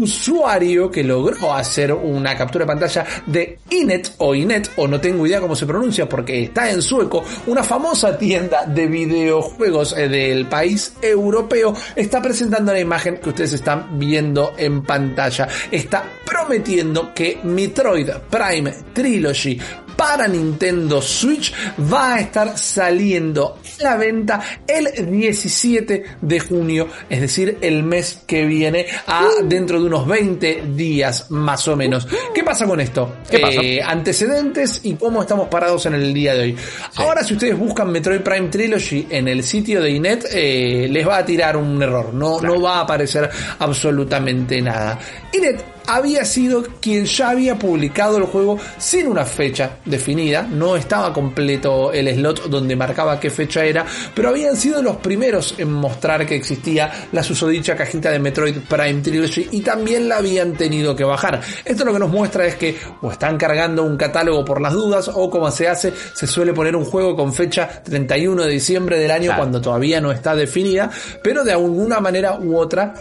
usuario 0.00 0.90
que 0.90 1.02
logró 1.02 1.54
hacer 1.54 1.92
una 1.92 2.36
captura 2.36 2.64
de 2.64 2.68
pantalla 2.68 3.06
de 3.26 3.58
Inet 3.70 4.14
o 4.18 4.34
Inet 4.34 4.70
o 4.76 4.86
no 4.86 5.00
tengo 5.00 5.26
idea 5.26 5.40
cómo 5.40 5.56
se 5.56 5.66
pronuncia 5.66 6.08
porque 6.08 6.44
está 6.44 6.70
en 6.70 6.82
sueco, 6.82 7.24
una 7.46 7.62
famosa 7.62 8.16
tienda 8.18 8.64
de 8.66 8.86
videojuegos 8.86 9.96
eh, 9.96 10.08
del 10.08 10.46
país 10.46 10.94
europeo 11.00 11.74
está 11.94 12.20
presentando 12.20 12.72
la 12.72 12.80
imagen 12.80 13.18
que 13.18 13.30
ustedes 13.30 13.54
están 13.54 13.98
viendo 13.98 14.52
en 14.56 14.82
pantalla. 14.82 15.48
Está 15.70 16.04
prometiendo 16.24 17.12
que 17.14 17.40
Metroid 17.42 18.10
Prime 18.30 18.72
Trilogy 18.92 19.58
para 19.96 20.28
Nintendo 20.28 21.00
Switch 21.00 21.52
va 21.92 22.14
a 22.14 22.20
estar 22.20 22.58
saliendo 22.58 23.58
a 23.80 23.82
la 23.82 23.96
venta 23.96 24.40
el 24.66 25.10
17 25.10 26.04
de 26.20 26.40
junio, 26.40 26.88
es 27.08 27.20
decir, 27.20 27.58
el 27.60 27.82
mes 27.82 28.22
que 28.26 28.44
viene, 28.44 28.86
a 29.06 29.28
dentro 29.44 29.80
de 29.80 29.86
unos 29.86 30.06
20 30.06 30.64
días 30.74 31.30
más 31.30 31.66
o 31.68 31.76
menos. 31.76 32.06
¿Qué 32.34 32.42
pasa 32.42 32.66
con 32.66 32.80
esto? 32.80 33.16
Eh, 33.30 33.80
antecedentes 33.82 34.80
y 34.84 34.94
cómo 34.94 35.22
estamos 35.22 35.48
parados 35.48 35.86
en 35.86 35.94
el 35.94 36.12
día 36.12 36.34
de 36.34 36.42
hoy. 36.42 36.56
Ahora, 36.96 37.24
si 37.24 37.34
ustedes 37.34 37.58
buscan 37.58 37.90
Metroid 37.90 38.20
Prime 38.20 38.48
Trilogy 38.48 39.06
en 39.10 39.28
el 39.28 39.42
sitio 39.42 39.80
de 39.80 39.90
Inet, 39.90 40.26
eh, 40.32 40.86
les 40.90 41.06
va 41.06 41.18
a 41.18 41.24
tirar 41.24 41.56
un 41.56 41.82
error. 41.82 42.12
No, 42.12 42.40
no 42.40 42.60
va 42.60 42.78
a 42.78 42.80
aparecer 42.82 43.28
absolutamente 43.58 44.60
nada. 44.60 44.98
Inet 45.32 45.75
había 45.86 46.24
sido 46.24 46.62
quien 46.80 47.04
ya 47.04 47.30
había 47.30 47.58
publicado 47.58 48.18
el 48.18 48.24
juego 48.24 48.58
sin 48.78 49.06
una 49.06 49.24
fecha 49.24 49.78
definida, 49.84 50.42
no 50.42 50.76
estaba 50.76 51.12
completo 51.12 51.92
el 51.92 52.08
slot 52.14 52.48
donde 52.48 52.76
marcaba 52.76 53.20
qué 53.20 53.30
fecha 53.30 53.64
era, 53.64 53.84
pero 54.14 54.30
habían 54.30 54.56
sido 54.56 54.82
los 54.82 54.96
primeros 54.96 55.54
en 55.58 55.72
mostrar 55.72 56.26
que 56.26 56.36
existía 56.36 57.08
la 57.12 57.22
susodicha 57.22 57.76
cajita 57.76 58.10
de 58.10 58.18
Metroid 58.18 58.56
Prime 58.68 59.00
Trilogy 59.02 59.48
y 59.52 59.60
también 59.60 60.08
la 60.08 60.18
habían 60.18 60.54
tenido 60.54 60.94
que 60.94 61.04
bajar. 61.04 61.40
Esto 61.64 61.84
lo 61.84 61.92
que 61.92 61.98
nos 61.98 62.10
muestra 62.10 62.46
es 62.46 62.56
que 62.56 62.76
o 63.02 63.10
están 63.10 63.36
cargando 63.36 63.84
un 63.84 63.96
catálogo 63.96 64.44
por 64.44 64.60
las 64.60 64.72
dudas 64.72 65.10
o 65.12 65.30
como 65.30 65.50
se 65.50 65.68
hace, 65.68 65.92
se 66.14 66.26
suele 66.26 66.52
poner 66.52 66.76
un 66.76 66.84
juego 66.84 67.16
con 67.16 67.32
fecha 67.32 67.82
31 67.82 68.44
de 68.44 68.50
diciembre 68.50 68.98
del 68.98 69.10
año 69.10 69.32
cuando 69.36 69.60
todavía 69.60 70.00
no 70.00 70.12
está 70.12 70.34
definida, 70.34 70.90
pero 71.22 71.44
de 71.44 71.52
alguna 71.52 72.00
manera 72.00 72.38
u 72.38 72.56
otra 72.56 72.94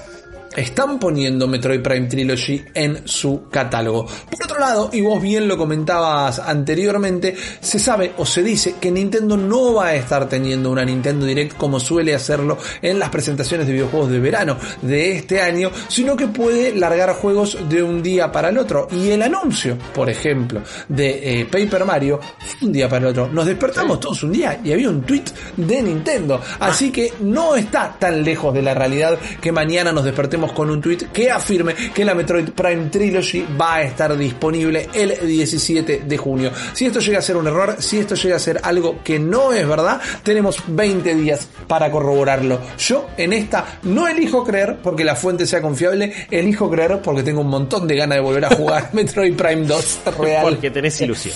están 0.55 0.99
poniendo 0.99 1.47
Metroid 1.47 1.81
Prime 1.81 2.07
Trilogy 2.07 2.63
en 2.73 3.07
su 3.07 3.49
catálogo. 3.49 4.05
Por 4.05 4.43
otro 4.43 4.59
lado, 4.59 4.89
y 4.93 5.01
vos 5.01 5.21
bien 5.21 5.47
lo 5.47 5.57
comentabas 5.57 6.39
anteriormente, 6.39 7.35
se 7.59 7.79
sabe 7.79 8.13
o 8.17 8.25
se 8.25 8.43
dice 8.43 8.75
que 8.79 8.91
Nintendo 8.91 9.37
no 9.37 9.75
va 9.75 9.87
a 9.87 9.95
estar 9.95 10.29
teniendo 10.29 10.71
una 10.71 10.85
Nintendo 10.85 11.25
Direct 11.25 11.57
como 11.57 11.79
suele 11.79 12.15
hacerlo 12.15 12.57
en 12.81 12.99
las 12.99 13.09
presentaciones 13.09 13.67
de 13.67 13.73
videojuegos 13.73 14.09
de 14.09 14.19
verano 14.19 14.57
de 14.81 15.17
este 15.17 15.41
año, 15.41 15.71
sino 15.87 16.15
que 16.15 16.27
puede 16.27 16.75
largar 16.75 17.13
juegos 17.13 17.57
de 17.69 17.83
un 17.83 18.01
día 18.01 18.31
para 18.31 18.49
el 18.49 18.57
otro. 18.57 18.87
Y 18.91 19.09
el 19.09 19.21
anuncio, 19.21 19.77
por 19.93 20.09
ejemplo, 20.09 20.61
de 20.87 21.41
eh, 21.41 21.45
Paper 21.45 21.85
Mario, 21.85 22.19
un 22.61 22.71
día 22.71 22.87
para 22.87 23.05
el 23.05 23.11
otro. 23.11 23.27
Nos 23.27 23.45
despertamos 23.45 23.99
todos 23.99 24.23
un 24.23 24.31
día 24.31 24.59
y 24.63 24.71
había 24.71 24.89
un 24.89 25.01
tweet 25.01 25.25
de 25.57 25.81
Nintendo. 25.81 26.41
Así 26.59 26.91
que 26.91 27.13
no 27.21 27.55
está 27.55 27.95
tan 27.99 28.23
lejos 28.23 28.53
de 28.53 28.61
la 28.61 28.73
realidad 28.73 29.17
que 29.41 29.51
mañana 29.51 29.91
nos 29.91 30.05
despertemos 30.05 30.44
con 30.51 30.69
un 30.69 30.81
tweet 30.81 31.09
que 31.11 31.31
afirme 31.31 31.73
que 31.93 32.05
la 32.05 32.15
Metroid 32.15 32.49
Prime 32.49 32.89
Trilogy 32.89 33.45
va 33.59 33.75
a 33.75 33.83
estar 33.83 34.17
disponible 34.17 34.89
el 34.93 35.15
17 35.25 36.03
de 36.05 36.17
junio. 36.17 36.51
Si 36.73 36.85
esto 36.85 36.99
llega 36.99 37.19
a 37.19 37.21
ser 37.21 37.37
un 37.37 37.47
error, 37.47 37.75
si 37.79 37.99
esto 37.99 38.15
llega 38.15 38.35
a 38.35 38.39
ser 38.39 38.59
algo 38.63 38.99
que 39.03 39.19
no 39.19 39.53
es 39.53 39.67
verdad, 39.67 40.01
tenemos 40.23 40.57
20 40.67 41.15
días 41.15 41.47
para 41.67 41.91
corroborarlo. 41.91 42.59
Yo 42.77 43.07
en 43.17 43.33
esta 43.33 43.79
no 43.83 44.07
elijo 44.07 44.43
creer 44.43 44.77
porque 44.81 45.03
la 45.03 45.15
fuente 45.15 45.45
sea 45.45 45.61
confiable, 45.61 46.27
elijo 46.31 46.69
creer 46.69 47.01
porque 47.01 47.23
tengo 47.23 47.41
un 47.41 47.49
montón 47.49 47.87
de 47.87 47.95
ganas 47.95 48.17
de 48.17 48.21
volver 48.21 48.45
a 48.45 48.55
jugar 48.55 48.89
Metroid 48.93 49.35
Prime 49.35 49.65
2 49.65 49.99
real. 50.19 50.43
Porque 50.43 50.71
tenés 50.71 50.99
ilusión. 51.01 51.35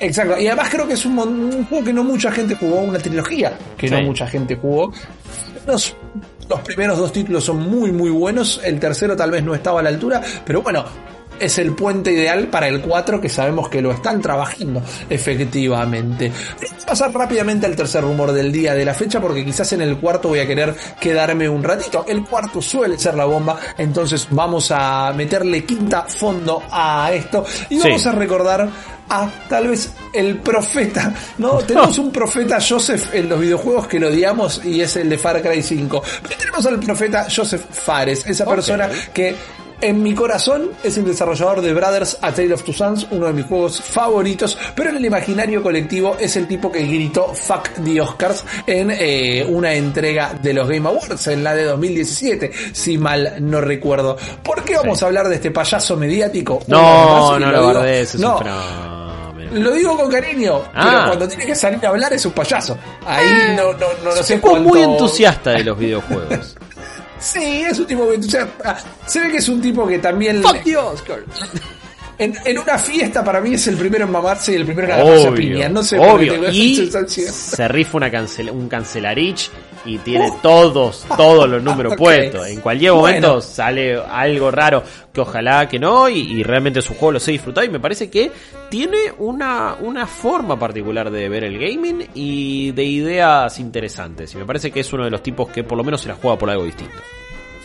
Exacto, 0.00 0.40
y 0.40 0.46
además 0.46 0.68
creo 0.70 0.88
que 0.88 0.94
es 0.94 1.04
un, 1.04 1.64
juego 1.66 1.84
que 1.84 1.92
no 1.92 2.02
mucha 2.02 2.32
gente 2.32 2.54
jugó, 2.54 2.80
una 2.80 2.98
trilogía 2.98 3.52
que 3.76 3.90
no 3.90 4.00
mucha 4.02 4.26
gente 4.26 4.56
jugó. 4.56 4.92
Los, 5.66 5.94
los 6.48 6.60
primeros 6.60 6.98
dos 6.98 7.12
títulos 7.12 7.44
son 7.44 7.58
muy 7.70 7.92
muy 7.92 8.10
buenos, 8.10 8.60
el 8.64 8.80
tercero 8.80 9.14
tal 9.14 9.30
vez 9.30 9.44
no 9.44 9.54
estaba 9.54 9.80
a 9.80 9.82
la 9.82 9.90
altura, 9.90 10.22
pero 10.44 10.62
bueno, 10.62 10.84
es 11.40 11.58
el 11.58 11.74
puente 11.74 12.12
ideal 12.12 12.48
para 12.48 12.68
el 12.68 12.80
4 12.80 13.20
que 13.20 13.28
sabemos 13.28 13.68
que 13.68 13.80
lo 13.80 13.92
están 13.92 14.20
trabajando 14.20 14.82
efectivamente. 15.08 16.30
Vamos 16.60 16.82
a 16.82 16.86
pasar 16.86 17.12
rápidamente 17.12 17.66
al 17.66 17.74
tercer 17.74 18.02
rumor 18.02 18.32
del 18.32 18.52
día 18.52 18.74
de 18.74 18.84
la 18.84 18.94
fecha 18.94 19.20
porque 19.20 19.44
quizás 19.44 19.72
en 19.72 19.82
el 19.82 19.96
cuarto 19.98 20.28
voy 20.28 20.40
a 20.40 20.46
querer 20.46 20.74
quedarme 21.00 21.48
un 21.48 21.62
ratito. 21.62 22.04
El 22.06 22.24
cuarto 22.24 22.60
suele 22.60 22.98
ser 22.98 23.14
la 23.14 23.24
bomba, 23.24 23.58
entonces 23.78 24.28
vamos 24.30 24.70
a 24.70 25.12
meterle 25.14 25.64
quinta 25.64 26.02
fondo 26.02 26.62
a 26.70 27.10
esto 27.12 27.44
y 27.68 27.78
vamos 27.78 28.06
a 28.06 28.12
recordar 28.12 28.68
a 29.08 29.28
tal 29.48 29.68
vez 29.68 29.92
el 30.12 30.36
profeta, 30.38 31.12
¿no? 31.38 31.58
Tenemos 31.66 31.98
un 31.98 32.12
profeta 32.12 32.58
Joseph 32.66 33.12
en 33.12 33.28
los 33.28 33.40
videojuegos 33.40 33.86
que 33.88 33.98
lo 33.98 34.08
odiamos 34.08 34.64
y 34.64 34.80
es 34.80 34.96
el 34.96 35.08
de 35.08 35.18
Far 35.18 35.42
Cry 35.42 35.62
5. 35.62 36.02
Pero 36.22 36.36
tenemos 36.38 36.64
al 36.66 36.78
profeta 36.78 37.26
Joseph 37.34 37.64
Fares, 37.70 38.24
esa 38.26 38.46
persona 38.46 38.88
que 39.12 39.34
en 39.80 40.02
mi 40.02 40.14
corazón 40.14 40.70
es 40.82 40.96
el 40.96 41.04
desarrollador 41.04 41.60
de 41.60 41.72
Brothers 41.72 42.18
A 42.20 42.32
Tale 42.32 42.54
of 42.54 42.64
Two 42.64 42.74
Sons, 42.74 43.06
uno 43.10 43.26
de 43.26 43.32
mis 43.32 43.46
juegos 43.46 43.80
favoritos, 43.80 44.56
pero 44.74 44.90
en 44.90 44.96
el 44.96 45.04
imaginario 45.04 45.62
colectivo 45.62 46.16
es 46.18 46.36
el 46.36 46.46
tipo 46.46 46.70
que 46.70 46.86
gritó 46.86 47.34
Fuck 47.34 47.70
the 47.84 48.00
Oscars 48.00 48.44
en 48.66 48.90
eh, 48.90 49.46
una 49.48 49.72
entrega 49.74 50.34
de 50.34 50.54
los 50.54 50.68
Game 50.68 50.88
Awards, 50.88 51.26
en 51.28 51.44
la 51.44 51.54
de 51.54 51.64
2017, 51.64 52.50
si 52.72 52.98
mal 52.98 53.36
no 53.40 53.60
recuerdo. 53.60 54.16
¿Por 54.42 54.64
qué 54.64 54.76
vamos 54.76 55.02
a 55.02 55.06
hablar 55.06 55.28
de 55.28 55.36
este 55.36 55.50
payaso 55.50 55.96
mediático? 55.96 56.62
No, 56.66 57.38
no 57.38 57.50
lo, 57.50 57.72
lo 57.72 57.82
no. 58.18 58.40
Lo 59.52 59.72
digo 59.72 59.96
con 59.96 60.10
cariño, 60.10 60.62
pero 60.72 60.98
ah. 60.98 61.04
cuando 61.08 61.26
tiene 61.26 61.44
que 61.44 61.54
salir 61.56 61.84
a 61.84 61.88
hablar 61.88 62.12
es 62.12 62.24
un 62.24 62.32
payaso. 62.32 62.78
Ahí 63.04 63.26
eh, 63.26 63.54
no, 63.56 63.72
no, 63.72 63.86
no, 64.04 64.14
no 64.14 64.22
sé 64.22 64.40
cuánto... 64.40 64.68
muy 64.68 64.80
entusiasta 64.80 65.52
de 65.52 65.64
los 65.64 65.76
videojuegos. 65.76 66.56
Sí, 67.20 67.62
es 67.62 67.78
un 67.78 67.86
tipo 67.86 68.08
que. 68.08 68.22
se 68.22 69.20
ve 69.20 69.30
que 69.30 69.36
es 69.36 69.48
un 69.48 69.60
tipo 69.60 69.86
que 69.86 69.98
también. 69.98 70.42
¡Fuck 70.42 70.62
the 70.64 70.76
Oscar! 70.76 71.24
En, 72.20 72.34
en, 72.44 72.58
una 72.58 72.76
fiesta 72.76 73.24
para 73.24 73.40
mí 73.40 73.54
es 73.54 73.66
el 73.66 73.76
primero 73.76 74.04
en 74.04 74.12
mamarse 74.12 74.52
y 74.52 74.56
el 74.56 74.66
primero 74.66 74.88
en 74.88 74.92
agarrarse 74.92 75.32
piña. 75.32 75.70
No 75.70 75.82
sé 75.82 75.98
obvio. 75.98 76.50
y 76.50 76.90
se 76.90 77.66
rifa 77.66 77.96
una 77.96 78.10
cancel, 78.10 78.50
un 78.50 78.68
cancelarich 78.68 79.50
y 79.86 79.96
tiene 79.98 80.28
uh. 80.28 80.36
todos, 80.42 81.06
todos 81.16 81.48
los 81.48 81.62
números 81.64 81.96
puestos. 81.96 82.46
En 82.46 82.60
cualquier 82.60 82.92
momento 82.92 83.40
sale 83.40 83.98
algo 83.98 84.50
raro 84.50 84.82
que 85.10 85.22
ojalá 85.22 85.66
que 85.66 85.78
no 85.78 86.10
y, 86.10 86.42
realmente 86.42 86.82
su 86.82 86.92
juego 86.92 87.12
lo 87.12 87.20
sé 87.20 87.32
disfrutar 87.32 87.64
y 87.64 87.70
me 87.70 87.80
parece 87.80 88.10
que 88.10 88.30
tiene 88.68 88.98
una, 89.16 89.76
una 89.80 90.06
forma 90.06 90.58
particular 90.58 91.10
de 91.10 91.26
ver 91.30 91.44
el 91.44 91.58
gaming 91.58 92.06
y 92.14 92.72
de 92.72 92.84
ideas 92.84 93.58
interesantes. 93.58 94.34
Y 94.34 94.36
me 94.36 94.44
parece 94.44 94.70
que 94.70 94.80
es 94.80 94.92
uno 94.92 95.04
de 95.04 95.10
los 95.10 95.22
tipos 95.22 95.48
que 95.48 95.64
por 95.64 95.78
lo 95.78 95.84
menos 95.84 96.02
se 96.02 96.08
la 96.08 96.16
juega 96.16 96.36
por 96.36 96.50
algo 96.50 96.64
distinto. 96.64 96.98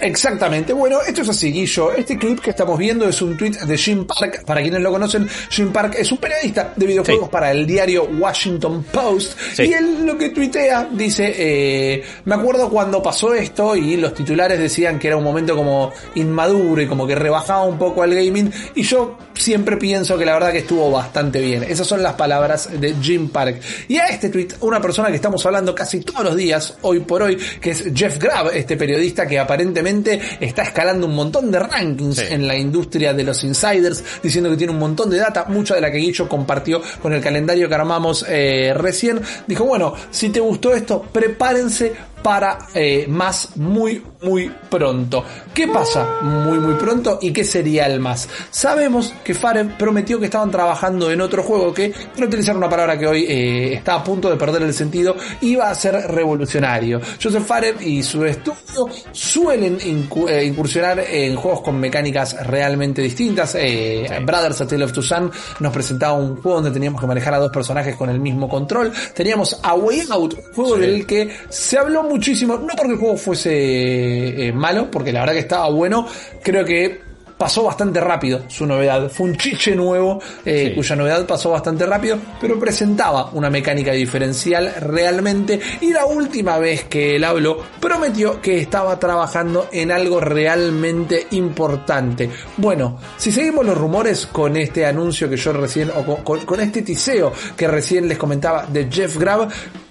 Exactamente. 0.05 0.71
Bueno, 0.71 0.99
esto 1.01 1.23
es 1.23 1.29
así, 1.29 1.51
Guillo. 1.51 1.91
Este 1.91 2.15
clip 2.15 2.39
que 2.39 2.51
estamos 2.51 2.77
viendo 2.77 3.09
es 3.09 3.19
un 3.23 3.35
tweet 3.35 3.53
de 3.65 3.75
Jim 3.75 4.05
Park. 4.05 4.45
Para 4.45 4.61
quienes 4.61 4.79
lo 4.79 4.91
conocen, 4.91 5.27
Jim 5.49 5.73
Park 5.73 5.95
es 5.97 6.11
un 6.11 6.19
periodista 6.19 6.73
de 6.75 6.85
videojuegos 6.85 7.27
para 7.29 7.49
el 7.51 7.65
diario 7.65 8.03
Washington 8.19 8.85
Post. 8.91 9.59
Y 9.59 9.73
él 9.73 10.05
lo 10.05 10.15
que 10.15 10.29
tuitea 10.29 10.89
dice, 10.91 11.33
eh, 11.35 12.03
me 12.25 12.35
acuerdo 12.35 12.69
cuando 12.69 13.01
pasó 13.01 13.33
esto 13.33 13.75
y 13.75 13.97
los 13.97 14.13
titulares 14.13 14.59
decían 14.59 14.99
que 14.99 15.07
era 15.07 15.17
un 15.17 15.23
momento 15.23 15.55
como 15.55 15.91
inmaduro 16.13 16.83
y 16.83 16.87
como 16.87 17.07
que 17.07 17.15
rebajaba 17.15 17.63
un 17.63 17.79
poco 17.79 18.03
al 18.03 18.13
gaming. 18.13 18.51
Y 18.75 18.83
yo 18.83 19.17
siempre 19.35 19.77
pienso 19.77 20.17
que 20.17 20.25
la 20.25 20.33
verdad 20.33 20.51
que 20.51 20.59
estuvo 20.59 20.89
bastante 20.91 21.41
bien. 21.41 21.63
Esas 21.63 21.87
son 21.87 22.01
las 22.01 22.13
palabras 22.13 22.69
de 22.79 22.95
Jim 23.01 23.29
Park. 23.29 23.61
Y 23.87 23.97
a 23.97 24.07
este 24.07 24.29
tweet, 24.29 24.49
una 24.61 24.81
persona 24.81 25.09
que 25.09 25.15
estamos 25.15 25.45
hablando 25.45 25.75
casi 25.75 26.01
todos 26.01 26.23
los 26.23 26.35
días, 26.35 26.77
hoy 26.81 27.01
por 27.01 27.23
hoy, 27.23 27.37
que 27.59 27.71
es 27.71 27.85
Jeff 27.93 28.17
Grab, 28.17 28.51
este 28.53 28.77
periodista 28.77 29.27
que 29.27 29.39
aparentemente 29.39 30.19
está 30.39 30.63
escalando 30.63 31.07
un 31.07 31.15
montón 31.15 31.51
de 31.51 31.59
rankings 31.59 32.19
en 32.19 32.47
la 32.47 32.55
industria 32.55 33.13
de 33.13 33.23
los 33.23 33.43
insiders, 33.43 34.03
diciendo 34.21 34.49
que 34.49 34.57
tiene 34.57 34.73
un 34.73 34.79
montón 34.79 35.09
de 35.09 35.17
data, 35.17 35.45
mucha 35.47 35.75
de 35.75 35.81
la 35.81 35.91
que 35.91 35.97
Guillo 35.97 36.27
compartió 36.27 36.81
con 37.01 37.13
el 37.13 37.21
calendario 37.21 37.67
que 37.67 37.75
armamos 37.75 38.25
eh, 38.27 38.73
recién. 38.75 39.21
Dijo, 39.47 39.65
bueno, 39.65 39.93
si 40.11 40.29
te 40.29 40.39
gustó 40.39 40.73
esto, 40.73 41.01
prepárense 41.11 41.93
para 42.25 42.57
eh, 42.73 43.05
más 43.07 43.55
muy 43.57 44.01
muy 44.23 44.51
pronto. 44.67 45.23
¿Qué 45.53 45.67
pasa 45.67 46.21
muy 46.23 46.57
muy 46.57 46.73
pronto 46.73 47.19
y 47.21 47.31
qué 47.31 47.43
sería 47.43 47.85
el 47.85 47.99
más? 47.99 48.27
Sabemos 48.49 49.13
que 49.23 49.35
Faren 49.35 49.77
prometió 49.77 50.19
que 50.19 50.25
estaban 50.25 50.49
trabajando 50.49 51.11
en 51.11 51.21
otro 51.21 51.43
juego 51.43 51.71
que, 51.71 51.93
para 52.15 52.25
utilizar 52.25 52.57
una 52.57 52.67
palabra 52.67 52.97
que 52.97 53.05
hoy 53.05 53.25
eh, 53.29 53.73
está 53.75 53.93
a 53.93 54.03
punto 54.03 54.31
de 54.31 54.37
perder 54.37 54.63
el 54.63 54.73
sentido, 54.73 55.15
iba 55.41 55.69
a 55.69 55.75
ser 55.75 55.93
revolucionario. 55.93 56.99
Joseph 57.21 57.45
Faren 57.45 57.75
y 57.79 58.01
su 58.01 58.25
estudio 58.25 58.89
suelen 59.11 59.77
eh, 59.79 60.45
incursionar 60.45 61.01
en 61.07 61.35
juegos 61.35 61.61
con 61.61 61.79
mecánicas 61.79 62.43
realmente 62.47 63.03
distintas. 63.03 63.53
Brothers 63.53 64.61
A 64.61 64.67
Tale 64.67 64.85
of 64.85 64.93
Tucson 64.93 65.31
nos 65.59 65.71
presentaba 65.71 66.13
un 66.13 66.37
juego 66.37 66.55
donde 66.55 66.71
teníamos 66.71 66.99
que 66.99 67.05
manejar 67.05 67.35
a 67.35 67.37
dos 67.37 67.51
personajes 67.51 67.95
con 67.95 68.09
el 68.09 68.19
mismo 68.19 68.49
control. 68.49 68.91
Teníamos 69.13 69.59
A 69.61 69.75
Way 69.75 70.07
Out, 70.09 70.53
juego 70.55 70.75
del 70.77 71.05
que 71.05 71.29
se 71.49 71.77
habló 71.77 72.01
mucho 72.01 72.14
muchísimo, 72.15 72.57
no 72.57 72.73
porque 72.77 72.93
el 72.93 72.97
juego 72.97 73.17
fuese 73.17 74.47
eh, 74.47 74.53
malo, 74.53 74.89
porque 74.89 75.11
la 75.11 75.19
verdad 75.19 75.33
que 75.33 75.39
estaba 75.39 75.69
bueno, 75.69 76.07
creo 76.41 76.63
que 76.63 77.01
pasó 77.37 77.63
bastante 77.63 77.99
rápido 77.99 78.43
su 78.47 78.65
novedad. 78.65 79.09
Fue 79.09 79.27
un 79.27 79.35
chiche 79.35 79.75
nuevo, 79.75 80.21
eh, 80.45 80.73
cuya 80.75 80.95
novedad 80.95 81.25
pasó 81.25 81.51
bastante 81.51 81.85
rápido, 81.85 82.17
pero 82.39 82.59
presentaba 82.59 83.29
una 83.33 83.49
mecánica 83.49 83.91
diferencial 83.91 84.73
realmente. 84.79 85.59
Y 85.81 85.91
la 85.91 86.05
última 86.05 86.57
vez 86.57 86.85
que 86.85 87.15
él 87.15 87.23
habló, 87.23 87.57
prometió 87.79 88.41
que 88.41 88.59
estaba 88.59 88.99
trabajando 88.99 89.67
en 89.71 89.91
algo 89.91 90.19
realmente 90.19 91.27
importante. 91.31 92.29
Bueno, 92.57 92.97
si 93.17 93.31
seguimos 93.31 93.65
los 93.65 93.77
rumores 93.77 94.27
con 94.27 94.55
este 94.57 94.85
anuncio 94.85 95.29
que 95.29 95.37
yo 95.37 95.53
recién, 95.53 95.91
o 95.91 96.23
con, 96.23 96.59
este 96.59 96.81
tiseo 96.81 97.31
que 97.57 97.67
recién 97.67 98.07
les 98.07 98.17
comentaba 98.17 98.65
de 98.65 98.89
Jeff 98.89 99.17
Grab, 99.17 99.49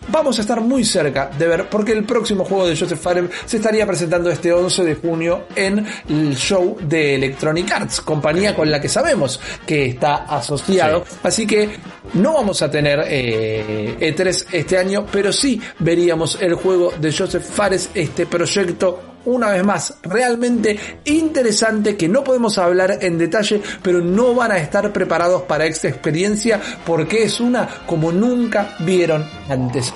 vamos 0.09 0.39
a 0.39 0.43
estar 0.43 0.61
muy 0.61 0.85
cerca 0.85 1.31
de 1.39 1.47
ver 1.47 1.69
porque 1.69 1.93
el 1.93 2.05
próximo 2.05 2.45
juego 2.45 2.67
de 2.67 2.77
Joseph 2.77 3.01
Farem 3.01 3.29
se 3.45 3.57
estaría 3.57 3.87
presentando 3.87 4.31
este 4.31 4.53
11 4.53 4.85
de 4.85 4.95
junio 4.97 5.45
en 5.55 5.87
el 6.09 6.37
show 6.37 6.77
de 6.81 7.15
Electronic 7.15 7.71
Arts, 7.73 8.01
compañía 8.01 8.55
con 8.55 8.71
la 8.71 8.81
que 8.81 8.89
sabemos 8.89 9.41
que 9.67 9.87
está 9.87 10.25
asociado. 10.25 11.05
Así 11.23 11.47
que 11.47 11.71
no 12.15 12.35
vamos 12.35 12.63
a 12.63 12.71
tener 12.71 13.01
E3 13.01 13.09
eh, 13.11 14.47
e 14.53 14.59
este 14.59 14.79
año, 14.79 15.07
pero 15.11 15.33
sí 15.33 15.61
veríamos 15.79 16.39
el 16.41 16.55
juego 16.55 16.93
de 17.01 17.13
Joseph 17.13 17.45
Fares, 17.45 17.91
este 17.95 18.27
proyecto 18.27 19.13
una 19.26 19.50
vez 19.50 19.64
más, 19.64 19.95
realmente 20.02 20.78
interesante 21.04 21.97
que 21.97 22.09
no 22.09 22.25
podemos 22.25 22.59
hablar 22.59 22.99
en 23.00 23.19
detalle, 23.19 23.61
pero 23.83 24.00
no 24.00 24.35
van 24.35 24.52
a 24.52 24.59
estar 24.59 24.93
preparados 24.93 25.43
para 25.43 25.66
esta 25.66 25.88
experiencia 25.88 26.61
porque 26.85 27.25
es 27.25 27.40
una 27.40 27.69
como 27.87 28.12
nunca 28.12 28.76
vieron 28.81 29.25
antes. 29.49 29.93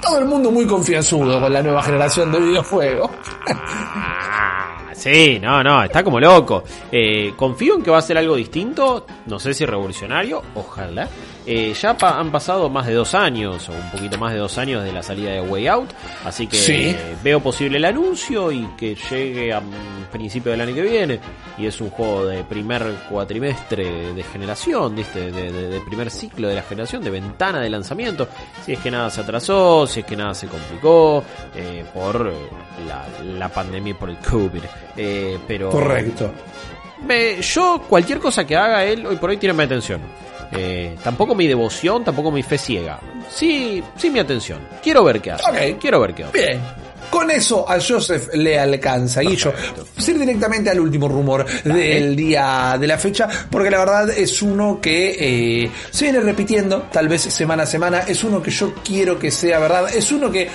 Todo 0.00 0.18
el 0.18 0.24
mundo 0.24 0.50
muy 0.50 0.66
confianzudo 0.66 1.40
con 1.40 1.52
la 1.52 1.62
nueva 1.62 1.82
generación 1.82 2.32
de 2.32 2.40
videojuegos. 2.40 3.10
Sí, 5.02 5.40
no, 5.40 5.64
no, 5.64 5.82
está 5.82 6.04
como 6.04 6.20
loco. 6.20 6.62
Eh, 6.92 7.32
confío 7.36 7.74
en 7.74 7.82
que 7.82 7.90
va 7.90 7.98
a 7.98 8.02
ser 8.02 8.18
algo 8.18 8.36
distinto, 8.36 9.04
no 9.26 9.40
sé 9.40 9.52
si 9.52 9.66
revolucionario, 9.66 10.40
ojalá. 10.54 11.08
Eh, 11.44 11.74
ya 11.74 11.96
han 12.00 12.30
pasado 12.30 12.70
más 12.70 12.86
de 12.86 12.94
dos 12.94 13.12
años, 13.16 13.68
o 13.68 13.72
un 13.72 13.90
poquito 13.90 14.16
más 14.16 14.32
de 14.32 14.38
dos 14.38 14.56
años 14.58 14.84
de 14.84 14.92
la 14.92 15.02
salida 15.02 15.32
de 15.32 15.40
Way 15.40 15.66
Out, 15.66 15.90
así 16.24 16.46
que 16.46 16.96
veo 17.24 17.40
posible 17.40 17.78
el 17.78 17.84
anuncio 17.84 18.52
y 18.52 18.64
que 18.76 18.94
llegue 18.94 19.52
a 19.52 19.60
principio 20.12 20.52
del 20.52 20.60
año 20.60 20.74
que 20.74 20.82
viene. 20.82 21.18
Y 21.58 21.66
es 21.66 21.80
un 21.80 21.90
juego 21.90 22.26
de 22.26 22.44
primer 22.44 22.84
cuatrimestre 23.08 24.14
de 24.14 24.22
generación, 24.22 24.94
¿viste? 24.94 25.32
De, 25.32 25.80
primer 25.80 26.10
ciclo 26.10 26.48
de 26.48 26.54
la 26.54 26.62
generación, 26.62 27.02
de 27.02 27.10
ventana 27.10 27.60
de 27.60 27.68
lanzamiento. 27.68 28.28
Si 28.64 28.74
es 28.74 28.78
que 28.78 28.90
nada 28.90 29.10
se 29.10 29.20
atrasó, 29.20 29.86
si 29.86 30.00
es 30.00 30.06
que 30.06 30.16
nada 30.16 30.34
se 30.34 30.46
complicó 30.46 31.24
eh, 31.56 31.84
por 31.92 32.32
la, 32.86 33.48
pandemia 33.48 33.90
y 33.90 33.94
por 33.94 34.10
el 34.10 34.18
COVID. 34.18 34.62
Eh, 34.96 35.38
pero. 35.46 35.70
Correcto. 35.70 36.32
yo, 37.40 37.82
cualquier 37.88 38.18
cosa 38.18 38.46
que 38.46 38.56
haga 38.56 38.84
él, 38.84 39.06
hoy 39.06 39.16
por 39.16 39.30
hoy 39.30 39.36
tiene 39.36 39.54
mi 39.54 39.64
atención. 39.64 40.00
Eh, 40.54 40.96
tampoco 41.02 41.34
mi 41.34 41.46
devoción, 41.46 42.04
tampoco 42.04 42.30
mi 42.30 42.42
fe 42.42 42.58
ciega. 42.58 43.00
Sí, 43.30 43.82
sí 43.96 44.10
mi 44.10 44.18
atención. 44.18 44.60
Quiero 44.82 45.02
ver 45.02 45.20
qué 45.20 45.32
hace. 45.32 45.76
Quiero 45.80 46.00
ver 46.00 46.14
qué 46.14 46.24
hace. 46.24 46.38
Bien. 46.38 46.60
Con 47.10 47.30
eso 47.30 47.68
a 47.68 47.78
Joseph 47.78 48.34
le 48.34 48.58
alcanza. 48.58 49.22
Y 49.22 49.36
yo, 49.36 49.52
ir 49.98 50.18
directamente 50.18 50.70
al 50.70 50.80
último 50.80 51.08
rumor 51.08 51.44
del 51.62 52.16
día 52.16 52.76
de 52.80 52.86
la 52.86 52.96
fecha, 52.96 53.28
porque 53.50 53.70
la 53.70 53.78
verdad 53.80 54.10
es 54.10 54.40
uno 54.40 54.80
que 54.80 55.16
eh, 55.64 55.70
se 55.90 56.06
viene 56.06 56.20
repitiendo, 56.20 56.88
tal 56.90 57.08
vez 57.08 57.22
semana 57.22 57.64
a 57.64 57.66
semana. 57.66 58.00
Es 58.00 58.24
uno 58.24 58.42
que 58.42 58.50
yo 58.50 58.74
quiero 58.82 59.18
que 59.18 59.30
sea 59.30 59.58
verdad. 59.58 59.94
Es 59.94 60.10
uno 60.10 60.30
que 60.30 60.48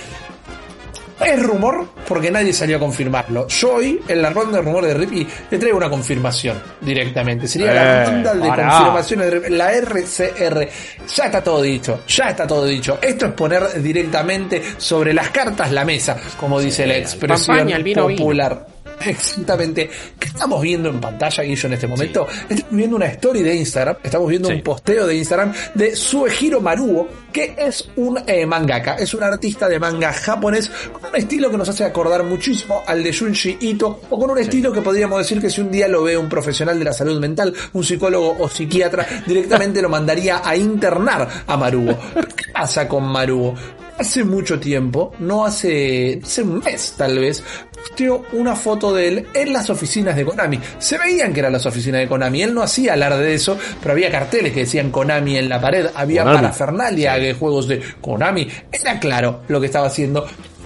Es 1.20 1.42
rumor 1.42 1.88
porque 2.08 2.30
nadie 2.30 2.54
salió 2.54 2.78
a 2.78 2.80
confirmarlo. 2.80 3.48
Yo 3.48 3.76
hoy, 3.76 4.00
en 4.08 4.22
la 4.22 4.30
ronda 4.30 4.58
de 4.58 4.64
rumores 4.64 4.90
de 4.90 4.98
Rippy, 5.00 5.28
le 5.50 5.58
traigo 5.58 5.78
una 5.78 5.90
confirmación 5.90 6.62
directamente. 6.82 7.48
Sería 7.48 7.74
la 7.74 8.04
eh, 8.04 8.06
ronda 8.06 8.34
de 8.36 8.48
confirmaciones 8.48 9.32
de 9.32 9.50
La 9.50 9.72
RCR. 9.74 10.70
Ya 11.16 11.26
está 11.26 11.44
todo 11.44 11.62
dicho, 11.62 12.02
ya 12.08 12.30
está 12.30 12.46
todo 12.46 12.66
dicho. 12.66 13.00
Esto 13.02 13.26
es 13.26 13.32
poner 13.34 13.82
directamente 13.82 14.62
sobre 14.78 15.14
las 15.14 15.30
cartas 15.30 15.72
la 15.72 15.84
mesa, 15.86 16.18
como 16.40 16.60
dice 16.60 16.86
la 16.86 16.98
expresión 16.98 17.68
popular. 17.96 18.77
Exactamente. 19.06 19.90
¿Qué 20.20 20.28
estamos 20.28 20.62
viendo 20.62 20.90
en 20.90 21.00
pantalla, 21.00 21.44
Guillo, 21.44 21.68
en 21.68 21.74
este 21.74 21.88
momento? 21.88 22.28
Estamos 22.50 22.76
viendo 22.76 22.96
una 22.96 23.06
story 23.08 23.44
de 23.44 23.56
Instagram, 23.56 23.98
estamos 24.04 24.30
viendo 24.30 24.50
un 24.50 24.62
posteo 24.62 25.08
de 25.08 25.16
Instagram 25.16 25.54
de 25.74 25.96
Suehiro 25.96 26.62
Maruo, 26.62 27.08
que 27.32 27.56
es 27.58 27.90
un 27.96 28.20
eh, 28.26 28.46
mangaka, 28.46 28.96
es 28.96 29.14
un 29.14 29.24
artista 29.24 29.68
de 29.70 29.80
manga 29.80 30.12
japonés 30.12 30.70
con 30.92 31.10
un 31.10 31.16
estilo 31.16 31.50
que 31.52 31.58
nos 31.58 31.70
hace 31.70 31.84
acordar 31.84 32.24
muchísimo 32.24 32.84
al 32.86 33.04
de 33.04 33.14
Junji 33.14 33.58
Ito, 33.62 34.02
o 34.10 34.20
con 34.20 34.32
un 34.32 34.40
estilo 34.40 34.72
que 34.72 34.82
podríamos 34.82 35.20
decir 35.20 35.40
que 35.40 35.50
si 35.50 35.62
un 35.62 35.72
día 35.72 35.88
lo 35.88 36.04
ve 36.04 36.18
un 36.18 36.30
profesional 36.30 36.78
de 36.78 36.86
la 36.86 36.94
salud 36.94 37.20
mental, 37.20 37.54
un 37.74 37.84
psicólogo 37.84 38.38
o 38.40 38.50
psiquiatra, 38.50 39.06
directamente 39.26 39.82
lo 39.82 39.90
mandaría 39.90 40.42
a 40.44 40.56
internar 40.56 41.28
a 41.46 41.58
Maruo. 41.58 41.98
¿Qué 42.36 42.52
pasa 42.52 42.88
con 42.88 43.04
Maruo? 43.04 43.56
Hace 43.98 44.24
mucho 44.24 44.60
tiempo, 44.60 45.14
no 45.20 45.46
hace, 45.46 46.20
hace 46.24 46.44
un 46.44 46.60
mes 46.60 46.94
tal 46.98 47.20
vez, 47.20 47.44
posteó 47.74 48.24
una 48.34 48.56
foto 48.56 48.94
de 48.94 49.08
él 49.08 49.28
en 49.34 49.54
las 49.54 49.70
oficinas 49.70 50.16
de 50.16 50.26
Konami. 50.26 50.60
Se 50.80 50.98
veían 50.98 51.34
que 51.34 51.40
eran 51.40 51.54
las 51.54 51.66
oficinas 51.66 52.02
de 52.02 52.08
Konami. 52.08 52.44
Él 52.44 52.54
no 52.54 52.64
hacía 52.64 52.94
alarde 52.94 53.24
de 53.24 53.34
eso, 53.36 53.58
pero 53.82 53.94
había 53.94 54.12
carteles 54.12 54.54
que 54.54 54.62
decían 54.62 54.92
Konami 54.92 55.38
en 55.38 55.50
la 55.50 55.60
pared, 55.60 55.88
había 55.94 56.24
parafernalia 56.24 57.16
de 57.16 57.34
juegos 57.34 57.68
de 57.68 57.82
Konami. 58.02 58.48
Era 58.72 59.00
claro 59.00 59.42
lo 59.48 59.60
que 59.60 59.68
estaba 59.68 59.88
haciendo 59.88 60.26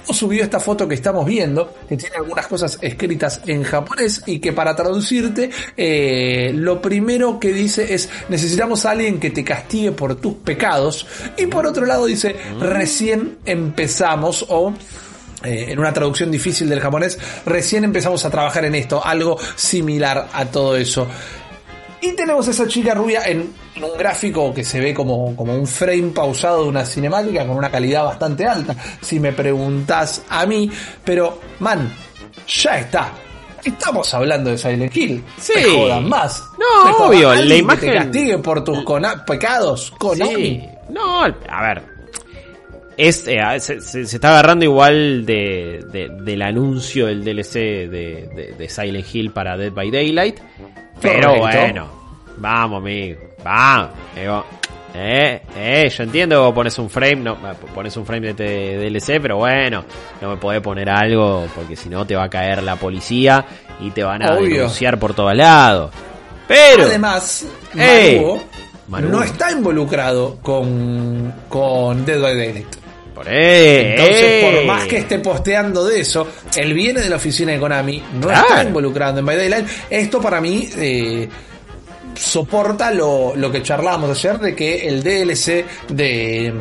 subió 0.09 0.43
esta 0.43 0.59
foto 0.59 0.87
que 0.87 0.95
estamos 0.95 1.25
viendo, 1.25 1.73
que 1.87 1.97
tiene 1.97 2.17
algunas 2.17 2.47
cosas 2.47 2.77
escritas 2.81 3.41
en 3.45 3.63
japonés 3.63 4.23
y 4.25 4.39
que 4.39 4.53
para 4.53 4.75
traducirte, 4.75 5.49
eh, 5.77 6.51
lo 6.53 6.81
primero 6.81 7.39
que 7.39 7.53
dice 7.53 7.93
es, 7.93 8.09
necesitamos 8.29 8.85
a 8.85 8.91
alguien 8.91 9.19
que 9.19 9.31
te 9.31 9.43
castigue 9.43 9.91
por 9.91 10.15
tus 10.15 10.35
pecados. 10.35 11.05
Y 11.37 11.47
por 11.47 11.65
otro 11.65 11.85
lado 11.85 12.05
dice, 12.05 12.35
recién 12.59 13.37
empezamos 13.45 14.45
o... 14.49 14.73
Eh, 15.43 15.71
en 15.71 15.79
una 15.79 15.91
traducción 15.91 16.29
difícil 16.29 16.69
del 16.69 16.79
japonés, 16.79 17.17
recién 17.47 17.83
empezamos 17.83 18.23
a 18.25 18.29
trabajar 18.29 18.63
en 18.63 18.75
esto, 18.75 19.03
algo 19.03 19.39
similar 19.55 20.29
a 20.33 20.45
todo 20.45 20.75
eso. 20.75 21.07
Y 22.01 22.13
tenemos 22.13 22.47
a 22.47 22.51
esa 22.51 22.67
chica 22.67 22.95
rubia 22.95 23.23
en, 23.25 23.53
un 23.81 23.97
gráfico 23.97 24.53
que 24.53 24.63
se 24.63 24.79
ve 24.79 24.93
como, 24.93 25.35
como 25.35 25.53
un 25.53 25.67
frame 25.67 26.09
pausado 26.09 26.63
de 26.63 26.69
una 26.69 26.83
cinemática 26.83 27.45
con 27.45 27.57
una 27.57 27.69
calidad 27.69 28.03
bastante 28.05 28.45
alta, 28.45 28.75
si 29.01 29.19
me 29.19 29.31
preguntas 29.33 30.23
a 30.27 30.45
mí. 30.45 30.69
Pero, 31.05 31.39
man, 31.59 31.93
ya 32.47 32.79
está. 32.79 33.11
Estamos 33.63 34.11
hablando 34.13 34.49
de 34.49 34.57
Silent 34.57 34.95
Hill. 34.95 35.23
Sí. 35.37 35.53
Me 35.55 35.63
jodan 35.63 36.09
más. 36.09 36.43
No, 36.57 37.05
obvio. 37.05 37.33
La 37.33 37.55
imagen. 37.55 37.79
Que 37.79 37.91
te 37.91 37.97
castigue 37.97 38.37
por 38.39 38.63
tus 38.63 38.83
pecados. 39.27 39.93
Sí. 40.15 40.67
No, 40.89 41.23
a 41.23 41.61
ver. 41.61 42.00
Es, 42.97 43.27
eh, 43.27 43.41
se, 43.59 44.01
está 44.01 44.29
agarrando 44.29 44.65
igual 44.65 45.25
de, 45.25 46.09
del 46.21 46.41
anuncio 46.41 47.07
del 47.07 47.23
DLC 47.23 47.53
de, 47.89 48.55
de 48.57 48.69
Silent 48.69 49.05
Hill 49.13 49.31
para 49.31 49.57
Dead 49.57 49.71
by 49.71 49.89
Daylight. 49.89 50.39
Pero 51.01 51.37
bueno, 51.37 51.87
vamos, 52.37 52.77
amigo. 52.77 53.19
Vamos. 53.43 53.89
eh, 54.93 55.41
eh, 55.55 55.89
yo 55.89 56.03
entiendo 56.03 56.47
que 56.47 56.53
pones 56.53 56.77
un 56.77 56.89
frame, 56.89 57.15
no, 57.17 57.37
pones 57.73 57.95
un 57.97 58.05
frame 58.05 58.33
de 58.33 58.77
DLC, 58.77 59.19
pero 59.21 59.37
bueno, 59.37 59.83
no 60.21 60.29
me 60.31 60.37
podés 60.37 60.61
poner 60.61 60.89
algo 60.89 61.47
porque 61.55 61.75
si 61.75 61.89
no 61.89 62.05
te 62.05 62.15
va 62.15 62.25
a 62.25 62.29
caer 62.29 62.61
la 62.61 62.75
policía 62.75 63.45
y 63.79 63.89
te 63.91 64.03
van 64.03 64.21
a 64.21 64.35
denunciar 64.35 64.99
por 64.99 65.13
todos 65.13 65.35
lados. 65.35 65.91
Pero 66.47 66.83
además, 66.83 67.45
eh, 67.75 68.21
no 68.87 69.23
está 69.23 69.51
involucrado 69.51 70.37
con, 70.41 71.33
con 71.47 72.05
Dead 72.05 72.21
by 72.21 72.37
Daylight. 72.37 72.80
Entonces, 73.27 74.43
por 74.43 74.65
más 74.65 74.85
que 74.85 74.97
esté 74.97 75.19
posteando 75.19 75.85
de 75.85 75.99
eso, 75.99 76.27
él 76.55 76.73
viene 76.73 77.01
de 77.01 77.09
la 77.09 77.17
oficina 77.17 77.51
de 77.51 77.59
Konami, 77.59 78.03
no 78.19 78.31
está 78.31 78.63
involucrado 78.63 79.19
en 79.19 79.25
By 79.25 79.37
Daylight. 79.37 79.67
Esto 79.89 80.21
para 80.21 80.41
mí 80.41 80.69
eh, 80.77 81.27
soporta 82.15 82.91
lo, 82.91 83.35
lo 83.35 83.51
que 83.51 83.61
charlábamos 83.61 84.09
ayer 84.11 84.39
de 84.39 84.55
que 84.55 84.87
el 84.87 85.03
DLC 85.03 85.65
de 85.89 86.53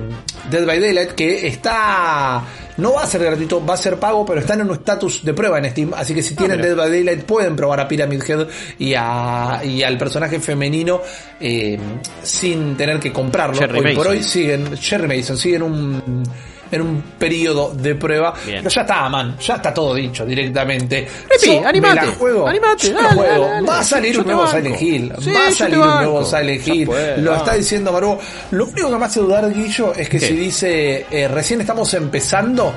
Dead 0.51 0.67
by 0.67 0.81
Daylight, 0.81 1.11
que 1.13 1.47
está 1.47 2.43
no 2.77 2.95
va 2.95 3.03
a 3.03 3.07
ser 3.07 3.23
gratuito, 3.23 3.65
va 3.65 3.75
a 3.75 3.77
ser 3.77 3.97
pago, 3.99 4.25
pero 4.25 4.41
están 4.41 4.61
en 4.61 4.69
un 4.69 4.75
estatus 4.75 5.23
de 5.23 5.35
prueba 5.35 5.59
en 5.59 5.71
Steam. 5.71 5.93
Así 5.95 6.15
que 6.15 6.23
si 6.23 6.35
ah, 6.35 6.37
tienen 6.39 6.63
Dead 6.63 6.75
by 6.75 6.91
Daylight 6.91 7.25
pueden 7.25 7.55
probar 7.55 7.81
a 7.81 7.89
Pyramid 7.89 8.23
Head 8.27 8.49
y, 8.79 8.95
a, 8.97 9.61
y 9.63 9.83
al 9.83 9.99
personaje 9.99 10.41
femenino 10.41 11.03
eh, 11.39 11.79
sin 12.23 12.77
tener 12.77 12.99
que 12.99 13.13
comprarlo. 13.13 13.61
hoy 13.61 13.95
por 13.95 14.09
hoy 14.09 14.23
siguen, 14.23 14.77
Jerry 14.79 15.07
Mason, 15.07 15.37
siguen 15.37 15.63
un 15.63 16.23
en 16.71 16.81
un 16.83 17.03
periodo 17.19 17.73
de 17.75 17.95
prueba. 17.95 18.35
Pero 18.45 18.69
ya 18.69 18.81
está, 18.83 19.09
man, 19.09 19.37
ya 19.39 19.57
está 19.57 19.73
todo 19.75 19.95
dicho 19.95 20.25
directamente. 20.25 21.09
Repi, 21.29 21.57
animate, 21.57 22.07
juego, 22.19 22.47
animate, 22.47 22.95
va 22.95 23.81
a 23.81 23.85
salir 23.85 24.19
un 24.19 24.27
nuevo 24.27 24.47
Silent 24.47 24.81
Hill, 24.81 25.13
va 25.13 25.49
a 25.49 25.53
salir 25.53 25.79
un 25.79 25.87
nuevo 25.87 26.25
Silent 26.25 26.69
Hill. 26.69 26.91
Lo 27.19 27.37
está 27.37 27.55
diciendo 27.55 27.93
Maru. 27.93 28.19
Lo 28.53 28.67
único 28.67 28.91
que 28.91 28.97
me 28.97 29.05
hace 29.05 29.21
dudar, 29.21 29.53
Guillo, 29.53 29.95
es 29.95 30.09
que 30.09 30.21
si 30.21 30.35
dice 30.35 31.07
eh, 31.11 31.29
recién 31.29 31.61
estamos 31.61 31.93
empezando, 31.95 32.73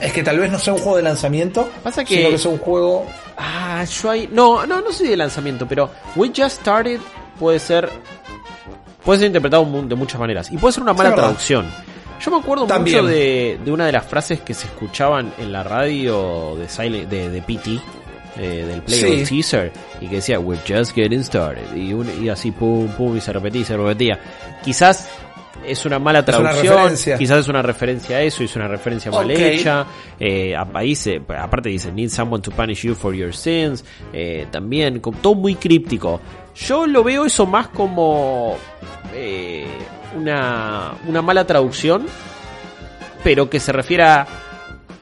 es 0.00 0.12
que 0.12 0.22
tal 0.22 0.38
vez 0.38 0.50
no 0.50 0.58
sea 0.58 0.72
un 0.74 0.80
juego 0.80 0.96
de 0.96 1.02
lanzamiento, 1.04 1.70
Pasa 1.82 2.04
que... 2.04 2.16
sino 2.16 2.30
que 2.30 2.38
sea 2.38 2.50
un 2.50 2.58
juego. 2.58 3.06
Ah, 3.36 3.84
yo 3.84 4.10
ahí. 4.10 4.28
No, 4.30 4.66
no, 4.66 4.80
no 4.80 4.92
soy 4.92 5.08
de 5.08 5.16
lanzamiento, 5.16 5.66
pero 5.66 5.90
We 6.16 6.28
Just 6.28 6.60
Started 6.60 7.00
puede 7.38 7.58
ser. 7.58 7.88
Puede 9.04 9.18
ser 9.18 9.26
interpretado 9.28 9.64
de 9.82 9.94
muchas 9.96 10.20
maneras. 10.20 10.50
Y 10.52 10.56
puede 10.56 10.72
ser 10.72 10.82
una 10.84 10.92
mala 10.92 11.14
traducción. 11.14 11.66
Yo 12.24 12.30
me 12.30 12.36
acuerdo 12.38 12.66
mucho 12.66 13.02
de, 13.04 13.58
una 13.66 13.86
de 13.86 13.92
las 13.92 14.06
frases 14.06 14.40
que 14.40 14.54
se 14.54 14.66
escuchaban 14.66 15.32
en 15.38 15.50
la 15.52 15.62
radio 15.62 16.56
de, 16.56 17.06
de, 17.06 17.30
de 17.30 17.42
PT, 17.42 17.80
eh, 18.36 18.64
del 18.66 18.82
Play 18.82 19.24
Teaser, 19.24 19.72
y 20.00 20.06
que 20.06 20.16
decía, 20.16 20.38
We're 20.38 20.62
just 20.66 20.94
getting 20.94 21.24
started. 21.24 21.74
Y, 21.74 21.92
y 22.24 22.28
así, 22.28 22.52
pum, 22.52 22.88
pum, 22.88 23.16
y 23.16 23.20
se 23.20 23.32
repetía 23.32 23.62
y 23.62 23.64
se 23.64 23.76
repetía. 23.76 24.20
Quizás 24.62 25.08
es 25.66 25.84
una 25.84 25.98
mala 25.98 26.24
traducción, 26.24 27.18
quizás 27.18 27.40
es 27.40 27.48
una 27.48 27.62
referencia 27.62 28.16
a 28.16 28.22
eso, 28.22 28.42
es 28.42 28.54
una 28.56 28.68
referencia 28.68 29.10
mal 29.10 29.30
hecha. 29.30 29.86
Eh, 30.18 30.54
aparte 30.56 31.68
dice, 31.68 31.92
Need 31.92 32.10
someone 32.10 32.42
to 32.42 32.50
punish 32.50 32.82
you 32.82 32.94
for 32.94 33.14
your 33.14 33.34
sins. 33.34 33.84
Eh, 34.12 34.46
también, 34.50 35.00
todo 35.00 35.34
muy 35.34 35.54
críptico. 35.56 36.20
Yo 36.54 36.86
lo 36.86 37.02
veo 37.02 37.24
eso 37.24 37.46
más 37.46 37.68
como 37.68 38.56
eh, 39.14 39.66
una, 40.16 40.94
una 41.06 41.22
mala 41.22 41.46
traducción, 41.46 42.06
pero 43.22 43.48
que 43.48 43.60
se 43.60 43.72
refiere 43.72 44.04
a 44.04 44.26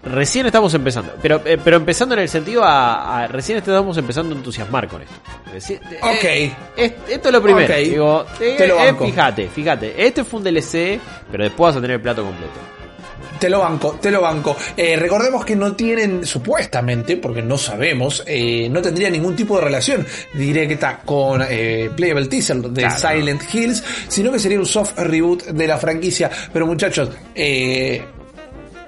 recién 0.02 0.46
estamos 0.46 0.72
empezando. 0.74 1.14
Pero, 1.20 1.42
eh, 1.44 1.58
pero 1.62 1.76
empezando 1.76 2.14
en 2.14 2.22
el 2.22 2.28
sentido 2.28 2.62
a, 2.64 3.26
recién 3.28 3.58
estamos 3.58 3.96
empezando 3.96 4.34
a 4.34 4.38
entusiasmar 4.38 4.88
con 4.88 5.02
esto. 5.02 5.14
Eh, 5.52 5.80
ok. 6.02 6.88
esto 7.08 7.28
es 7.28 7.32
lo 7.32 7.42
primero. 7.42 7.74
Digo, 7.76 8.24
fíjate, 8.98 9.48
fíjate. 9.48 10.06
Este 10.06 10.24
fue 10.24 10.38
un 10.38 10.44
DLC, 10.44 11.00
pero 11.30 11.44
después 11.44 11.68
vas 11.68 11.76
a 11.76 11.80
tener 11.80 11.96
el 11.96 12.02
plato 12.02 12.24
completo. 12.24 12.79
Te 13.40 13.48
lo 13.48 13.60
banco, 13.60 13.98
te 14.00 14.10
lo 14.10 14.20
banco. 14.20 14.54
Eh, 14.76 14.96
recordemos 14.96 15.46
que 15.46 15.56
no 15.56 15.72
tienen, 15.74 16.26
supuestamente, 16.26 17.16
porque 17.16 17.40
no 17.40 17.56
sabemos, 17.56 18.22
eh, 18.26 18.68
no 18.70 18.82
tendría 18.82 19.08
ningún 19.08 19.34
tipo 19.34 19.56
de 19.56 19.64
relación 19.64 20.06
directa 20.34 21.00
con 21.02 21.42
eh, 21.48 21.90
Playable 21.96 22.26
Teaser 22.26 22.58
de 22.58 22.90
Silent 22.90 23.42
Hills, 23.50 23.82
sino 24.08 24.30
que 24.30 24.38
sería 24.38 24.58
un 24.58 24.66
soft 24.66 24.98
reboot 24.98 25.44
de 25.44 25.66
la 25.66 25.78
franquicia. 25.78 26.30
Pero 26.52 26.66
muchachos, 26.66 27.08
eh, 27.34 28.04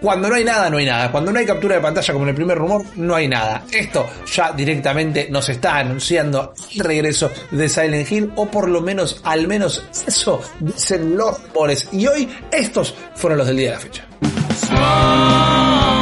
cuando 0.03 0.29
no 0.29 0.35
hay 0.35 0.45
nada, 0.45 0.69
no 0.69 0.77
hay 0.77 0.85
nada. 0.85 1.11
Cuando 1.11 1.33
no 1.33 1.39
hay 1.39 1.47
captura 1.47 1.77
de 1.77 1.81
pantalla 1.81 2.13
como 2.13 2.25
en 2.27 2.31
el 2.31 2.35
primer 2.35 2.59
rumor, 2.59 2.85
no 2.97 3.15
hay 3.15 3.29
nada. 3.29 3.65
Esto 3.73 4.07
ya 4.31 4.53
directamente 4.53 5.29
nos 5.31 5.49
está 5.49 5.79
anunciando 5.79 6.53
el 6.75 6.81
regreso 6.81 7.31
de 7.53 7.69
Silent 7.69 8.11
Hill, 8.11 8.33
o 8.37 8.51
por 8.51 8.69
lo 8.69 8.83
menos, 8.83 9.21
al 9.25 9.49
menos 9.49 9.83
eso 10.07 10.43
dicen 10.61 11.17
los 11.17 11.43
rumores. 11.45 11.89
Y 11.93 12.07
hoy 12.07 12.29
estos 12.51 12.95
fueron 13.15 13.39
los 13.39 13.47
del 13.47 13.57
día 13.57 13.69
de 13.71 13.75
la 13.77 13.81
fecha. 13.81 14.07
Small. 14.55 16.02